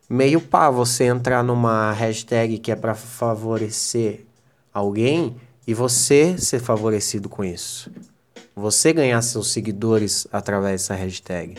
meio 0.10 0.42
pá 0.42 0.72
você 0.72 1.04
entrar 1.04 1.44
numa 1.44 1.92
hashtag 1.92 2.58
que 2.58 2.72
é 2.72 2.76
para 2.76 2.96
favorecer 2.96 4.26
alguém 4.74 5.36
e 5.68 5.74
você 5.74 6.36
ser 6.38 6.60
favorecido 6.60 7.30
com 7.30 7.44
isso. 7.44 7.92
Você 8.56 8.92
ganhar 8.92 9.22
seus 9.22 9.52
seguidores 9.52 10.28
através 10.32 10.82
dessa 10.82 10.96
hashtag. 10.96 11.56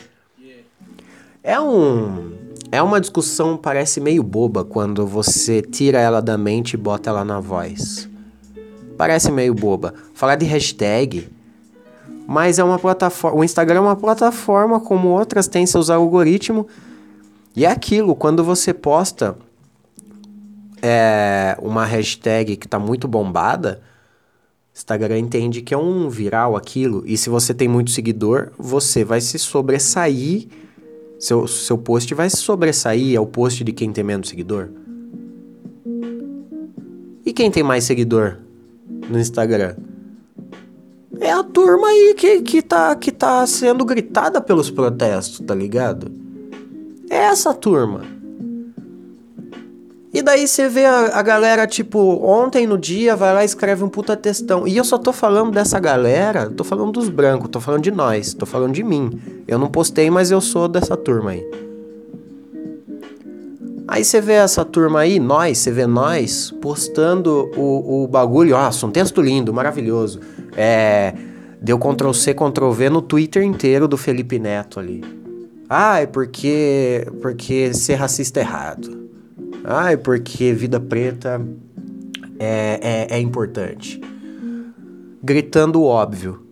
É 1.43 1.59
um 1.61 2.33
é 2.73 2.83
uma 2.83 3.01
discussão 3.01 3.57
parece 3.57 4.01
meio 4.01 4.23
boba 4.23 4.65
quando 4.65 5.07
você 5.07 5.63
tira 5.63 5.99
ela 5.99 6.21
da 6.21 6.37
mente 6.37 6.75
e 6.75 6.77
bota 6.77 7.11
ela 7.11 7.25
na 7.25 7.41
voz. 7.41 8.09
Parece 8.97 9.33
meio 9.33 9.55
boba. 9.55 9.95
Falar 10.13 10.37
de 10.37 10.45
hashtag, 10.45 11.29
mas 12.27 12.59
é 12.59 12.65
uma 12.65 12.79
plataforma, 12.79 13.41
o 13.41 13.45
Instagram 13.45 13.79
é 13.79 13.81
uma 13.81 13.97
plataforma 13.97 14.79
como 14.79 15.09
outras 15.09 15.49
tem 15.49 15.67
seus 15.67 15.91
algoritmos 15.91 16.67
e 17.61 17.67
é 17.67 17.71
aquilo, 17.71 18.17
quando 18.17 18.43
você 18.43 18.73
posta 18.73 19.37
é, 20.81 21.59
uma 21.61 21.85
hashtag 21.85 22.57
que 22.57 22.67
está 22.67 22.79
muito 22.79 23.07
bombada, 23.07 23.83
Instagram 24.75 25.19
entende 25.19 25.61
que 25.61 25.75
é 25.75 25.77
um 25.77 26.09
viral 26.09 26.57
aquilo. 26.57 27.03
E 27.05 27.19
se 27.19 27.29
você 27.29 27.53
tem 27.53 27.69
muito 27.69 27.91
seguidor, 27.91 28.51
você 28.59 29.05
vai 29.05 29.21
se 29.21 29.39
sobressair. 29.39 30.49
Seu, 31.19 31.47
seu 31.47 31.77
post 31.77 32.15
vai 32.15 32.31
se 32.31 32.39
sobressair 32.39 33.19
ao 33.19 33.27
post 33.27 33.63
de 33.63 33.73
quem 33.73 33.93
tem 33.93 34.05
menos 34.05 34.31
seguidor. 34.31 34.71
E 37.27 37.31
quem 37.31 37.51
tem 37.51 37.63
mais 37.63 37.85
seguidor 37.85 38.39
no 39.07 39.19
Instagram? 39.19 39.77
É 41.21 41.31
a 41.31 41.45
turma 41.45 41.89
aí 41.89 42.15
que, 42.17 42.41
que, 42.41 42.63
tá, 42.63 42.97
que 42.97 43.13
tá 43.13 43.47
sendo 43.47 43.85
gritada 43.85 44.41
pelos 44.41 44.71
protestos, 44.71 45.41
tá 45.41 45.55
ligado? 45.55 46.30
É 47.11 47.17
essa 47.17 47.53
turma. 47.53 48.03
E 50.13 50.23
daí 50.23 50.47
você 50.47 50.69
vê 50.69 50.85
a, 50.85 51.19
a, 51.19 51.23
galera, 51.23 51.67
tipo, 51.67 51.99
ontem 52.25 52.67
no 52.67 52.79
dia 52.79 53.15
vai 53.15 53.35
lá 53.35 53.43
e 53.43 53.47
escreve 53.47 53.85
um 53.85 53.89
puta 53.89 54.17
textão. 54.17 54.67
E 54.67 54.77
eu 54.77 54.85
só 54.85 54.97
tô 54.97 55.13
falando 55.13 55.53
dessa 55.53 55.79
galera, 55.79 56.49
tô 56.51 56.65
falando 56.65 56.93
dos 56.93 57.09
brancos, 57.09 57.49
tô 57.49 57.61
falando 57.61 57.83
de 57.83 57.91
nós, 57.91 58.33
tô 58.33 58.47
falando 58.47 58.73
de 58.73 58.83
mim. 58.83 59.21
Eu 59.47 59.59
não 59.59 59.69
postei, 59.69 60.11
mas 60.11 60.31
eu 60.31 60.41
sou 60.41 60.69
dessa 60.69 60.97
turma 60.97 61.33
aí. 61.33 61.45
Aí 63.87 64.05
você 64.05 64.21
vê 64.21 64.35
essa 64.35 64.65
turma 64.65 65.01
aí, 65.01 65.19
nós, 65.19 65.59
você 65.59 65.73
vê 65.73 65.87
nós, 65.87 66.53
postando 66.61 67.51
o, 67.57 68.05
o 68.05 68.07
bagulho. 68.09 68.53
Nossa, 68.53 68.87
um 68.87 68.91
texto 68.91 69.21
lindo, 69.21 69.53
maravilhoso. 69.53 70.21
É. 70.57 71.13
Deu 71.61 71.79
Ctrl 71.79 72.13
C, 72.13 72.35
Ctrl 72.35 72.71
V 72.71 72.89
no 72.89 73.03
Twitter 73.03 73.43
inteiro 73.43 73.87
do 73.87 73.97
Felipe 73.97 74.39
Neto 74.39 74.81
ali. 74.81 75.20
Ah, 75.73 76.01
é 76.01 76.07
porque, 76.07 77.07
porque 77.23 77.73
ser 77.73 77.95
racista 77.95 78.41
é 78.41 78.43
errado. 78.43 79.09
Ah, 79.63 79.93
é 79.93 79.97
porque 79.97 80.53
vida 80.53 80.81
preta 80.81 81.41
é, 82.41 83.07
é, 83.09 83.17
é 83.17 83.21
importante. 83.21 84.01
Gritando 85.23 85.81
o 85.81 85.85
óbvio. 85.85 86.45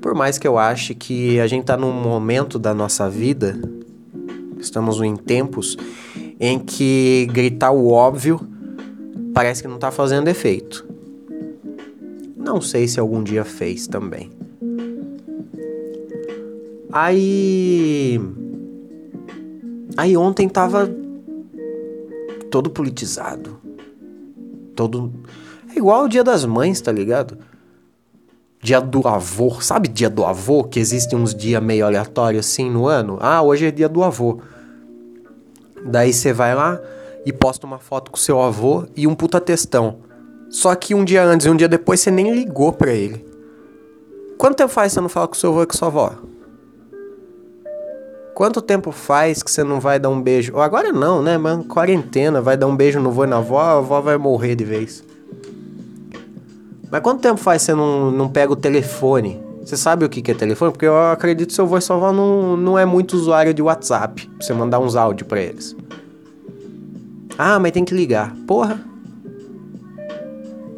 Por 0.00 0.14
mais 0.14 0.38
que 0.38 0.46
eu 0.46 0.56
ache 0.56 0.94
que 0.94 1.40
a 1.40 1.48
gente 1.48 1.64
tá 1.64 1.76
num 1.76 1.90
momento 1.90 2.56
da 2.56 2.72
nossa 2.72 3.10
vida, 3.10 3.60
estamos 4.60 5.00
em 5.00 5.16
tempos 5.16 5.76
em 6.38 6.56
que 6.56 7.26
gritar 7.32 7.72
o 7.72 7.88
óbvio 7.88 8.38
parece 9.34 9.60
que 9.60 9.66
não 9.66 9.78
tá 9.78 9.90
fazendo 9.90 10.28
efeito. 10.28 10.86
Não 12.36 12.60
sei 12.60 12.86
se 12.86 13.00
algum 13.00 13.24
dia 13.24 13.44
fez 13.44 13.88
também. 13.88 14.35
Aí. 16.98 18.18
Aí 19.98 20.16
ontem 20.16 20.48
tava 20.48 20.90
todo 22.50 22.70
politizado. 22.70 23.60
Todo. 24.74 25.12
É 25.74 25.76
igual 25.76 26.04
o 26.04 26.08
dia 26.08 26.24
das 26.24 26.46
mães, 26.46 26.80
tá 26.80 26.90
ligado? 26.90 27.36
Dia 28.62 28.80
do 28.80 29.06
avô. 29.06 29.60
Sabe 29.60 29.88
dia 29.88 30.08
do 30.08 30.24
avô? 30.24 30.64
Que 30.64 30.80
existem 30.80 31.18
uns 31.18 31.34
dias 31.34 31.62
meio 31.62 31.84
aleatórios 31.84 32.46
assim 32.46 32.70
no 32.70 32.86
ano? 32.86 33.18
Ah, 33.20 33.42
hoje 33.42 33.66
é 33.66 33.70
dia 33.70 33.90
do 33.90 34.02
avô. 34.02 34.40
Daí 35.84 36.14
você 36.14 36.32
vai 36.32 36.54
lá 36.54 36.80
e 37.26 37.32
posta 37.32 37.66
uma 37.66 37.78
foto 37.78 38.10
com 38.10 38.16
seu 38.16 38.40
avô 38.40 38.86
e 38.96 39.06
um 39.06 39.14
puta 39.14 39.38
textão. 39.38 39.98
Só 40.48 40.74
que 40.74 40.94
um 40.94 41.04
dia 41.04 41.22
antes 41.22 41.46
e 41.46 41.50
um 41.50 41.56
dia 41.56 41.68
depois 41.68 42.00
você 42.00 42.10
nem 42.10 42.32
ligou 42.32 42.72
pra 42.72 42.90
ele. 42.90 43.22
Quanto 44.38 44.56
tempo 44.56 44.72
faz 44.72 44.94
você 44.94 45.00
não 45.02 45.10
fala 45.10 45.28
com 45.28 45.34
seu 45.34 45.50
avô 45.50 45.62
e 45.62 45.66
com 45.66 45.76
sua 45.76 45.88
avó? 45.88 46.35
Quanto 48.36 48.60
tempo 48.60 48.92
faz 48.92 49.42
que 49.42 49.50
você 49.50 49.64
não 49.64 49.80
vai 49.80 49.98
dar 49.98 50.10
um 50.10 50.20
beijo? 50.20 50.58
Agora 50.58 50.92
não, 50.92 51.22
né, 51.22 51.38
mano? 51.38 51.64
Quarentena, 51.64 52.38
vai 52.42 52.54
dar 52.54 52.66
um 52.66 52.76
beijo 52.76 53.00
no 53.00 53.10
vô 53.10 53.24
e 53.24 53.26
na 53.26 53.38
avó, 53.38 53.58
a 53.58 53.78
avó 53.78 54.02
vai 54.02 54.18
morrer 54.18 54.54
de 54.54 54.62
vez. 54.62 55.02
Mas 56.90 57.00
quanto 57.00 57.22
tempo 57.22 57.38
faz 57.38 57.62
que 57.62 57.66
você 57.66 57.74
não, 57.74 58.10
não 58.10 58.28
pega 58.28 58.52
o 58.52 58.56
telefone? 58.56 59.40
Você 59.62 59.74
sabe 59.74 60.04
o 60.04 60.08
que, 60.10 60.30
é 60.30 60.34
telefone? 60.34 60.70
Porque 60.70 60.84
eu 60.84 60.98
acredito 61.06 61.48
que 61.48 61.54
seu 61.54 61.64
avô 61.64 61.78
e 61.78 61.80
sua 61.80 61.96
avó 61.96 62.12
não, 62.12 62.58
não 62.58 62.78
é 62.78 62.84
muito 62.84 63.14
usuário 63.14 63.54
de 63.54 63.62
WhatsApp. 63.62 64.26
Pra 64.26 64.46
você 64.46 64.52
mandar 64.52 64.80
uns 64.80 64.96
áudios 64.96 65.26
pra 65.26 65.40
eles. 65.40 65.74
Ah, 67.38 67.58
mas 67.58 67.72
tem 67.72 67.86
que 67.86 67.94
ligar. 67.94 68.36
Porra. 68.46 68.78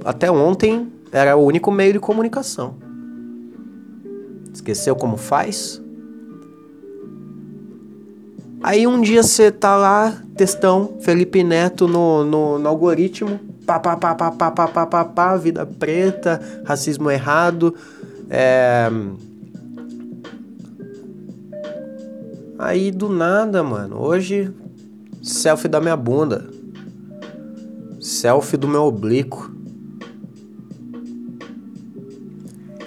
Até 0.04 0.30
ontem 0.30 0.86
era 1.10 1.36
o 1.36 1.44
único 1.44 1.72
meio 1.72 1.94
de 1.94 1.98
comunicação. 1.98 2.76
Esqueceu 4.54 4.94
como 4.94 5.16
faz? 5.16 5.82
Aí 8.62 8.86
um 8.86 9.00
dia 9.00 9.22
você 9.22 9.52
tá 9.52 9.76
lá, 9.76 10.20
textão, 10.36 10.96
Felipe 11.00 11.44
Neto 11.44 11.86
no, 11.86 12.24
no, 12.24 12.58
no 12.58 12.68
algoritmo, 12.68 13.38
pá, 13.64 13.78
pá, 13.78 13.96
pá, 13.96 14.14
pá, 14.14 14.30
pá, 14.32 14.50
pá, 14.50 14.68
pá, 14.68 14.86
pá, 14.86 15.04
pá, 15.04 15.36
vida 15.36 15.64
preta, 15.64 16.40
racismo 16.64 17.10
errado, 17.10 17.74
é... 18.28 18.90
Aí 22.58 22.90
do 22.90 23.08
nada, 23.08 23.62
mano, 23.62 24.00
hoje, 24.00 24.52
selfie 25.22 25.68
da 25.68 25.80
minha 25.80 25.96
bunda, 25.96 26.50
selfie 28.00 28.56
do 28.56 28.66
meu 28.66 28.82
oblíquo. 28.82 29.52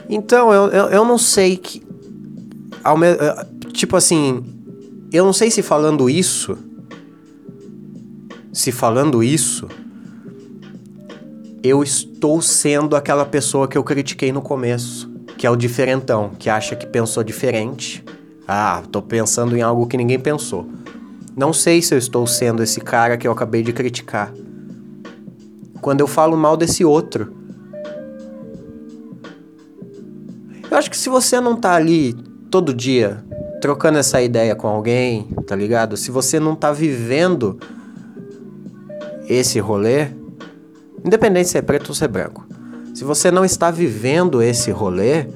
Então, 0.10 0.52
eu, 0.52 0.68
eu, 0.68 0.86
eu 0.90 1.06
não 1.06 1.18
sei 1.18 1.56
que... 1.56 1.82
Me... 2.98 3.72
Tipo 3.72 3.96
assim, 3.96 4.44
eu 5.12 5.26
não 5.26 5.34
sei 5.34 5.52
se 5.52 5.62
falando 5.62 6.10
isso, 6.10 6.58
se 8.54 8.71
falando 8.71 9.21
isso, 9.21 9.67
eu 11.62 11.84
estou 11.84 12.41
sendo 12.41 12.95
aquela 12.95 13.26
pessoa 13.26 13.67
que 13.67 13.78
eu 13.78 13.84
critiquei 13.84 14.32
no 14.32 14.41
começo, 14.41 15.12
que 15.38 15.45
é 15.45 15.50
o 15.50 15.56
diferentão, 15.56 16.32
que 16.39 16.50
acha 16.50 16.76
que 16.76 16.88
pensou 16.88 17.24
diferente. 17.24 18.04
Ah, 18.47 18.82
tô 18.89 19.02
pensando 19.02 19.56
em 19.56 19.62
algo 19.62 19.86
que 19.86 19.97
ninguém 19.97 20.19
pensou. 20.19 20.67
Não 21.36 21.52
sei 21.52 21.82
se 21.82 21.93
eu 21.93 21.97
estou 21.97 22.26
sendo 22.26 22.63
esse 22.63 22.80
cara 22.80 23.17
que 23.17 23.28
eu 23.28 23.32
acabei 23.32 23.63
de 23.63 23.74
criticar. 23.74 24.34
Quando 25.82 26.00
eu 26.00 26.08
falo 26.08 26.38
mal 26.38 26.56
desse 26.56 26.86
outro. 26.86 27.34
Eu 30.69 30.78
acho 30.78 30.89
que 30.89 30.97
se 30.97 31.10
você 31.10 31.39
não 31.41 31.56
tá 31.56 31.74
ali 31.76 32.13
todo 32.50 32.74
dia 32.74 33.24
trocando 33.62 34.00
essa 34.00 34.19
ideia 34.21 34.56
com 34.56 34.67
alguém, 34.67 35.28
tá 35.45 35.56
ligado? 35.56 35.95
Se 35.95 36.10
você 36.10 36.39
não 36.39 36.56
tá 36.56 36.71
vivendo 36.71 37.60
esse 39.30 39.60
rolê, 39.60 40.08
independente 41.06 41.50
se 41.50 41.58
é 41.60 41.62
preto 41.62 41.89
ou 41.89 41.95
se 41.95 42.04
é 42.04 42.08
branco, 42.08 42.43
se 42.93 43.04
você 43.04 43.30
não 43.30 43.45
está 43.45 43.69
vivendo 43.69 44.41
esse 44.41 44.71
rolê 44.71 45.28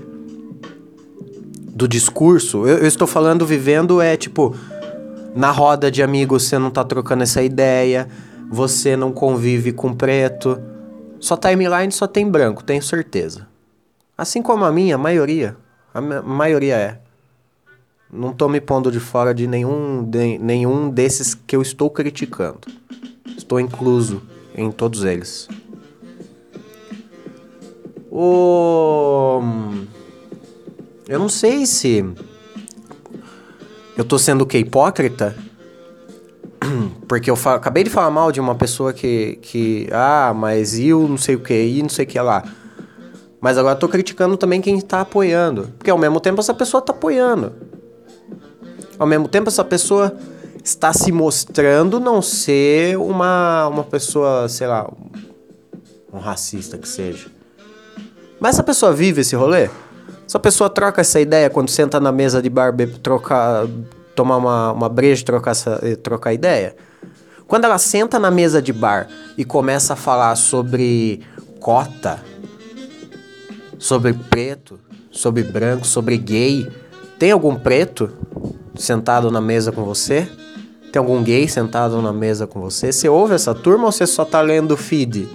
do 1.70 1.88
discurso, 1.88 2.68
eu, 2.68 2.80
eu 2.80 2.88
estou 2.88 3.08
falando 3.08 3.46
vivendo 3.46 4.02
é 4.02 4.18
tipo 4.18 4.56
na 5.36 5.52
roda 5.52 5.92
de 5.92 6.02
amigos 6.02 6.44
você 6.44 6.58
não 6.58 6.72
tá 6.72 6.84
trocando 6.84 7.24
essa 7.24 7.44
ideia, 7.44 8.08
você 8.50 8.98
não 8.98 9.12
convive 9.12 9.72
com 9.72 9.94
preto, 9.94 10.60
sua 11.20 11.38
timeline 11.38 11.92
só 11.92 12.08
tem 12.08 12.28
branco, 12.28 12.64
tenho 12.64 12.82
certeza. 12.82 13.48
Assim 14.18 14.42
como 14.42 14.66
a 14.66 14.72
minha, 14.72 14.96
a 14.96 14.98
maioria, 14.98 15.56
a 15.94 16.02
maioria 16.02 16.76
é. 16.76 17.05
Não 18.16 18.32
tô 18.32 18.48
me 18.48 18.62
pondo 18.62 18.90
de 18.90 19.00
fora 19.00 19.34
de 19.34 19.46
nenhum, 19.46 20.04
de, 20.04 20.38
nenhum 20.38 20.90
desses 20.90 21.36
que 21.36 21.56
eu 21.56 21.62
estou 21.62 21.90
criticando. 21.90 22.62
Estou 23.38 23.60
incluso 23.60 24.22
em 24.56 24.72
todos 24.72 25.04
eles. 25.04 25.50
O... 28.10 29.42
Eu 31.08 31.20
não 31.20 31.28
sei 31.28 31.66
se 31.66 32.06
eu 33.98 34.06
tô 34.06 34.18
sendo 34.18 34.46
que 34.46 34.58
hipócrita, 34.58 35.36
porque 37.08 37.30
eu 37.30 37.38
acabei 37.46 37.84
de 37.84 37.90
falar 37.90 38.10
mal 38.10 38.32
de 38.32 38.40
uma 38.40 38.56
pessoa 38.56 38.94
que, 38.94 39.38
que 39.42 39.90
ah, 39.92 40.34
mas 40.34 40.80
eu 40.80 41.08
não 41.08 41.18
sei 41.18 41.36
o 41.36 41.40
que, 41.40 41.54
e 41.54 41.82
não 41.82 41.90
sei 41.90 42.06
o 42.06 42.08
que 42.08 42.20
lá. 42.20 42.44
Mas 43.42 43.58
agora 43.58 43.76
tô 43.76 43.88
criticando 43.88 44.38
também 44.38 44.62
quem 44.62 44.80
tá 44.82 45.02
apoiando, 45.02 45.70
porque 45.78 45.92
ao 45.92 45.98
mesmo 45.98 46.20
tempo 46.20 46.40
essa 46.40 46.54
pessoa 46.54 46.82
tá 46.82 46.94
apoiando. 46.94 47.54
Ao 48.98 49.06
mesmo 49.06 49.28
tempo, 49.28 49.50
essa 49.50 49.64
pessoa 49.64 50.16
está 50.64 50.94
se 50.94 51.12
mostrando 51.12 52.00
não 52.00 52.22
ser 52.22 52.98
uma, 52.98 53.68
uma 53.68 53.84
pessoa, 53.84 54.48
sei 54.50 54.68
lá, 54.68 54.90
um 56.12 56.20
racista 56.20 56.78
que 56.78 56.88
seja. 56.88 57.28
Mas 58.40 58.56
essa 58.56 58.64
pessoa 58.64 58.94
vive 58.94 59.22
esse 59.22 59.36
rolê? 59.36 59.70
Essa 60.28 60.40
pessoa 60.40 60.70
troca 60.70 61.02
essa 61.02 61.20
ideia 61.20 61.50
quando 61.50 61.70
senta 61.70 62.00
na 62.00 62.12
mesa 62.12 62.42
de 62.42 62.50
bar, 62.50 62.74
trocar, 63.04 63.68
tomar 64.16 64.38
uma, 64.38 64.72
uma 64.72 64.90
breja 64.90 65.24
trocar, 65.24 65.52
essa, 65.52 65.80
trocar 66.02 66.34
ideia? 66.34 66.76
Quando 67.48 67.66
ela 67.66 67.78
senta 67.78 68.18
na 68.18 68.32
mesa 68.32 68.62
de 68.62 68.74
bar 68.74 69.08
e 69.38 69.46
começa 69.46 69.94
a 69.94 69.96
falar 69.96 70.36
sobre 70.36 71.22
cota, 71.60 72.20
sobre 73.78 74.14
preto, 74.14 74.80
sobre 75.12 75.44
branco, 75.44 75.86
sobre 75.86 76.18
gay, 76.18 76.68
tem 77.18 77.32
algum 77.32 77.56
preto 77.56 78.12
sentado 78.76 79.32
na 79.32 79.40
mesa 79.40 79.72
com 79.72 79.84
você? 79.84 80.28
Tem 80.92 81.00
algum 81.00 81.24
gay 81.24 81.48
sentado 81.48 82.02
na 82.02 82.14
mesa 82.14 82.46
com 82.46 82.60
você? 82.62 82.92
Você 82.92 83.08
ouve 83.08 83.34
essa 83.34 83.54
turma 83.54 83.86
ou 83.86 83.92
você 83.92 84.06
só 84.06 84.26
tá 84.26 84.42
lendo 84.42 84.74
o 84.74 84.78
feed? 84.78 85.28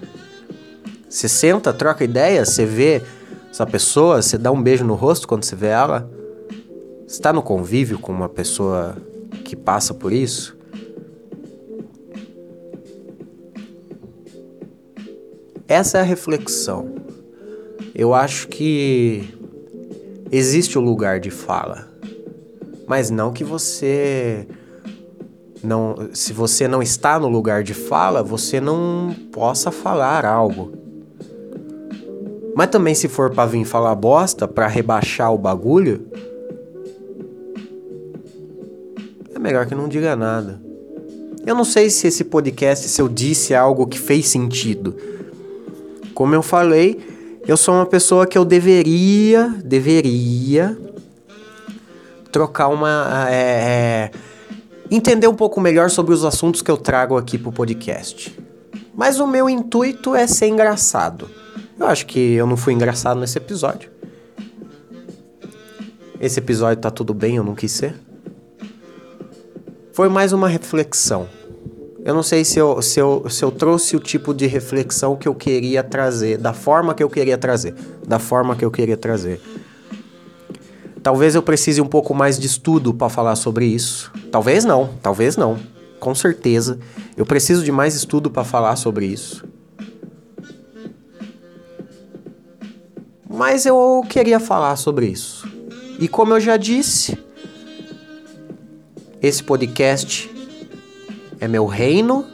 Você 1.09 1.29
senta, 1.29 1.73
troca 1.73 2.05
ideia, 2.05 2.45
você 2.45 2.65
vê 2.65 3.03
essa 3.51 3.67
pessoa, 3.67 4.23
você 4.23 4.39
dá 4.39 4.53
um 4.53 4.63
beijo 4.63 4.85
no 4.85 4.95
rosto 4.95 5.27
quando 5.27 5.45
você 5.45 5.57
vê 5.57 5.69
ela? 5.69 6.09
Você 7.07 7.17
está 7.17 7.33
no 7.33 7.43
convívio 7.43 7.99
com 7.99 8.13
uma 8.13 8.29
pessoa 8.29 8.97
que 9.45 9.57
passa 9.57 9.93
por 9.93 10.13
isso? 10.13 10.57
Essa 15.67 15.99
é 15.99 16.01
a 16.01 16.05
reflexão. 16.05 16.95
Eu 17.95 18.15
acho 18.15 18.49
que 18.49 19.40
existe 20.31 20.79
o 20.79 20.81
lugar 20.81 21.21
de 21.21 21.31
fala 21.31 21.91
mas 22.91 23.09
não 23.09 23.33
que 23.33 23.45
você 23.45 24.49
não, 25.63 25.95
se 26.13 26.33
você 26.33 26.67
não 26.67 26.83
está 26.83 27.21
no 27.21 27.29
lugar 27.29 27.63
de 27.63 27.73
fala, 27.73 28.21
você 28.21 28.61
não 28.61 29.15
possa 29.31 29.71
falar 29.71 30.27
algo. 30.27 30.73
Mas 32.57 32.69
também 32.69 32.93
se 32.93 33.07
for 33.07 33.31
para 33.31 33.49
vir 33.49 33.65
falar 33.65 33.95
bosta, 33.95 34.49
para 34.49 34.67
rebaixar 34.67 35.33
o 35.33 35.39
bagulho, 35.39 36.05
é 39.33 39.39
melhor 39.39 39.67
que 39.67 39.75
não 39.77 39.87
diga 39.87 40.17
nada. 40.17 40.61
Eu 41.47 41.55
não 41.55 41.65
sei 41.65 41.91
se 41.91 42.09
esse 42.09 42.25
podcast, 42.25 42.89
se 42.89 43.01
eu 43.01 43.09
disse 43.09 43.55
algo 43.55 43.87
que 43.87 44.01
fez 44.01 44.27
sentido. 44.27 44.97
Como 46.13 46.35
eu 46.35 46.43
falei, 46.43 46.99
eu 47.47 47.57
sou 47.57 47.75
uma 47.75 47.87
pessoa 47.87 48.27
que 48.27 48.37
eu 48.37 48.45
deveria, 48.45 49.49
deveria 49.65 50.77
trocar 52.31 52.69
uma. 52.69 53.29
É, 53.31 53.35
é, 53.35 54.11
entender 54.91 55.29
um 55.29 55.35
pouco 55.35 55.61
melhor 55.61 55.91
sobre 55.91 56.15
os 56.15 56.25
assuntos 56.25 56.63
que 56.63 56.71
eu 56.71 56.77
trago 56.77 57.17
aqui 57.17 57.39
pro 57.39 57.53
podcast. 57.53 58.39
Mas 58.95 59.19
o 59.19 59.27
meu 59.27 59.49
intuito 59.49 60.15
é 60.15 60.27
ser 60.27 60.49
engraçado. 60.49 61.31
Eu 61.79 61.87
acho 61.87 62.07
que 62.07 62.35
eu 62.35 62.47
não 62.47 62.57
fui 62.57 62.75
engraçado 62.75 63.19
nesse 63.19 63.39
episódio. 63.39 63.91
Esse 66.21 66.39
episódio 66.39 66.83
tá 66.83 66.91
tudo 66.91 67.15
bem, 67.15 67.37
eu 67.37 67.45
não 67.45 67.55
quis 67.55 67.73
ser. 67.73 67.95
Foi 69.93 70.09
mais 70.09 70.33
uma 70.33 70.49
reflexão. 70.49 71.27
Eu 72.05 72.15
não 72.15 72.23
sei 72.23 72.45
se 72.45 72.59
eu, 72.59 72.81
se, 72.81 72.99
eu, 72.99 73.29
se 73.29 73.45
eu 73.45 73.51
trouxe 73.51 73.95
o 73.95 74.01
tipo 74.01 74.33
de 74.33 74.47
reflexão 74.47 75.17
que 75.17 75.29
eu 75.29 75.35
queria 75.35 75.83
trazer, 75.83 76.39
da 76.39 76.53
forma 76.53 76.95
que 76.95 77.03
eu 77.03 77.11
queria 77.11 77.37
trazer. 77.37 77.75
Da 78.07 78.19
forma 78.19 78.57
que 78.57 78.65
eu 78.65 78.71
queria 78.71 78.97
trazer. 78.97 79.41
Talvez 81.03 81.35
eu 81.35 81.43
precise 81.43 81.81
um 81.81 81.87
pouco 81.87 82.15
mais 82.15 82.39
de 82.39 82.47
estudo 82.47 82.95
para 82.95 83.09
falar 83.09 83.37
sobre 83.37 83.67
isso. 83.67 84.13
Talvez 84.31 84.65
não, 84.65 84.91
talvez 85.03 85.37
não. 85.37 85.59
Com 85.99 86.15
certeza, 86.15 86.79
eu 87.17 87.27
preciso 87.27 87.63
de 87.63 87.71
mais 87.71 87.95
estudo 87.95 88.31
para 88.31 88.45
falar 88.45 88.77
sobre 88.77 89.07
isso. 89.07 89.45
Mas 93.29 93.67
eu 93.67 94.05
queria 94.09 94.41
falar 94.41 94.77
sobre 94.77 95.07
isso. 95.07 95.47
E 95.99 96.09
como 96.09 96.35
eu 96.35 96.41
já 96.41 96.57
disse, 96.57 97.19
esse 99.23 99.43
podcast 99.43 100.31
é 101.41 101.49
meu 101.49 101.65
reino 101.65 102.27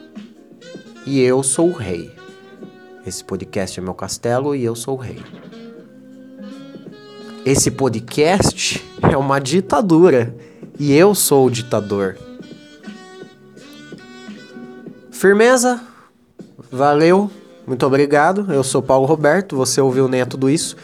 e 1.06 1.20
eu 1.20 1.42
sou 1.42 1.68
o 1.68 1.72
rei. 1.72 2.12
Esse 3.06 3.22
podcast 3.22 3.78
é 3.78 3.82
meu 3.82 3.94
castelo 3.94 4.54
e 4.54 4.64
eu 4.64 4.74
sou 4.74 4.94
o 4.94 5.00
rei. 5.00 5.22
Esse 7.44 7.70
podcast 7.70 8.84
é 9.08 9.16
uma 9.16 9.38
ditadura 9.38 10.36
e 10.76 10.92
eu 10.92 11.14
sou 11.14 11.46
o 11.46 11.50
ditador. 11.50 12.18
Firmeza? 15.12 15.80
Valeu, 16.70 17.30
muito 17.64 17.86
obrigado. 17.86 18.52
Eu 18.52 18.64
sou 18.64 18.82
Paulo 18.82 19.06
Roberto, 19.06 19.56
você 19.56 19.80
ouviu 19.80 20.08
nem 20.08 20.26
tudo 20.26 20.50
isso. 20.50 20.76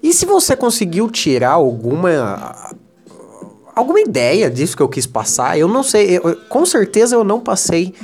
E 0.00 0.12
se 0.12 0.24
você 0.24 0.54
conseguiu 0.54 1.10
tirar 1.10 1.50
alguma 1.50 2.70
alguma 3.76 4.00
ideia 4.00 4.50
disso 4.50 4.74
que 4.74 4.82
eu 4.82 4.88
quis 4.88 5.06
passar, 5.06 5.58
eu 5.58 5.68
não 5.68 5.82
sei, 5.82 6.16
eu, 6.16 6.34
com 6.48 6.64
certeza 6.64 7.14
eu 7.14 7.22
não 7.22 7.38
passei 7.38 7.94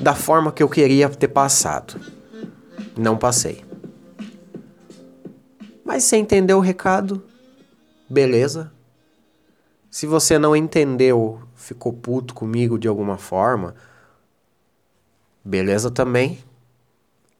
da 0.00 0.14
forma 0.14 0.52
que 0.52 0.62
eu 0.62 0.68
queria 0.68 1.08
ter 1.08 1.28
passado. 1.28 2.00
Não 2.96 3.18
passei. 3.18 3.64
Mas 5.84 6.04
você 6.04 6.16
entendeu 6.16 6.58
o 6.58 6.60
recado? 6.60 7.24
Beleza. 8.08 8.72
Se 9.90 10.06
você 10.06 10.38
não 10.38 10.54
entendeu, 10.54 11.40
ficou 11.56 11.92
puto 11.92 12.32
comigo 12.32 12.78
de 12.78 12.86
alguma 12.86 13.18
forma, 13.18 13.74
beleza 15.44 15.90
também. 15.90 16.38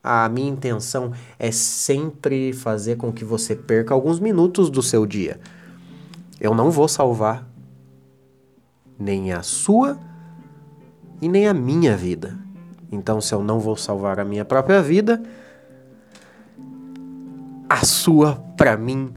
A 0.03 0.29
minha 0.29 0.51
intenção 0.51 1.13
é 1.39 1.53
sempre 1.53 2.53
fazer 2.53 2.97
com 2.97 3.13
que 3.13 3.25
você 3.25 3.55
perca 3.55 3.95
alguns 3.95 4.19
minutos 4.19 4.69
do 4.69 4.83
seu 4.83 5.07
dia. 5.07 5.39
Eu 6.41 6.55
não 6.55 6.71
vou 6.71 6.89
salvar 6.89 7.47
nem 8.99 9.33
a 9.33 9.43
sua 9.43 9.99
e 11.21 11.29
nem 11.29 11.47
a 11.47 11.55
minha 11.55 11.97
vida. 11.97 12.39
Então, 12.91 13.21
se 13.21 13.35
eu 13.35 13.45
não 13.45 13.61
vou 13.61 13.77
salvar 13.77 14.19
a 14.19 14.25
minha 14.25 14.45
própria 14.45 14.83
vida, 14.83 15.23
a 17.69 17.85
sua, 17.85 18.35
para 18.57 18.77
mim, 18.77 19.13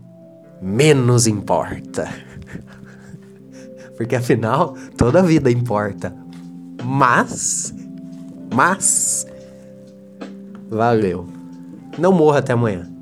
menos 0.62 1.26
importa. 1.26 2.08
Porque 3.98 4.16
afinal, 4.16 4.76
toda 4.96 5.24
vida 5.24 5.50
importa. 5.50 6.16
Mas, 6.84 7.74
mas, 8.54 9.26
valeu. 10.70 11.26
Não 11.98 12.12
morra 12.12 12.40
até 12.40 12.54
amanhã. 12.54 12.93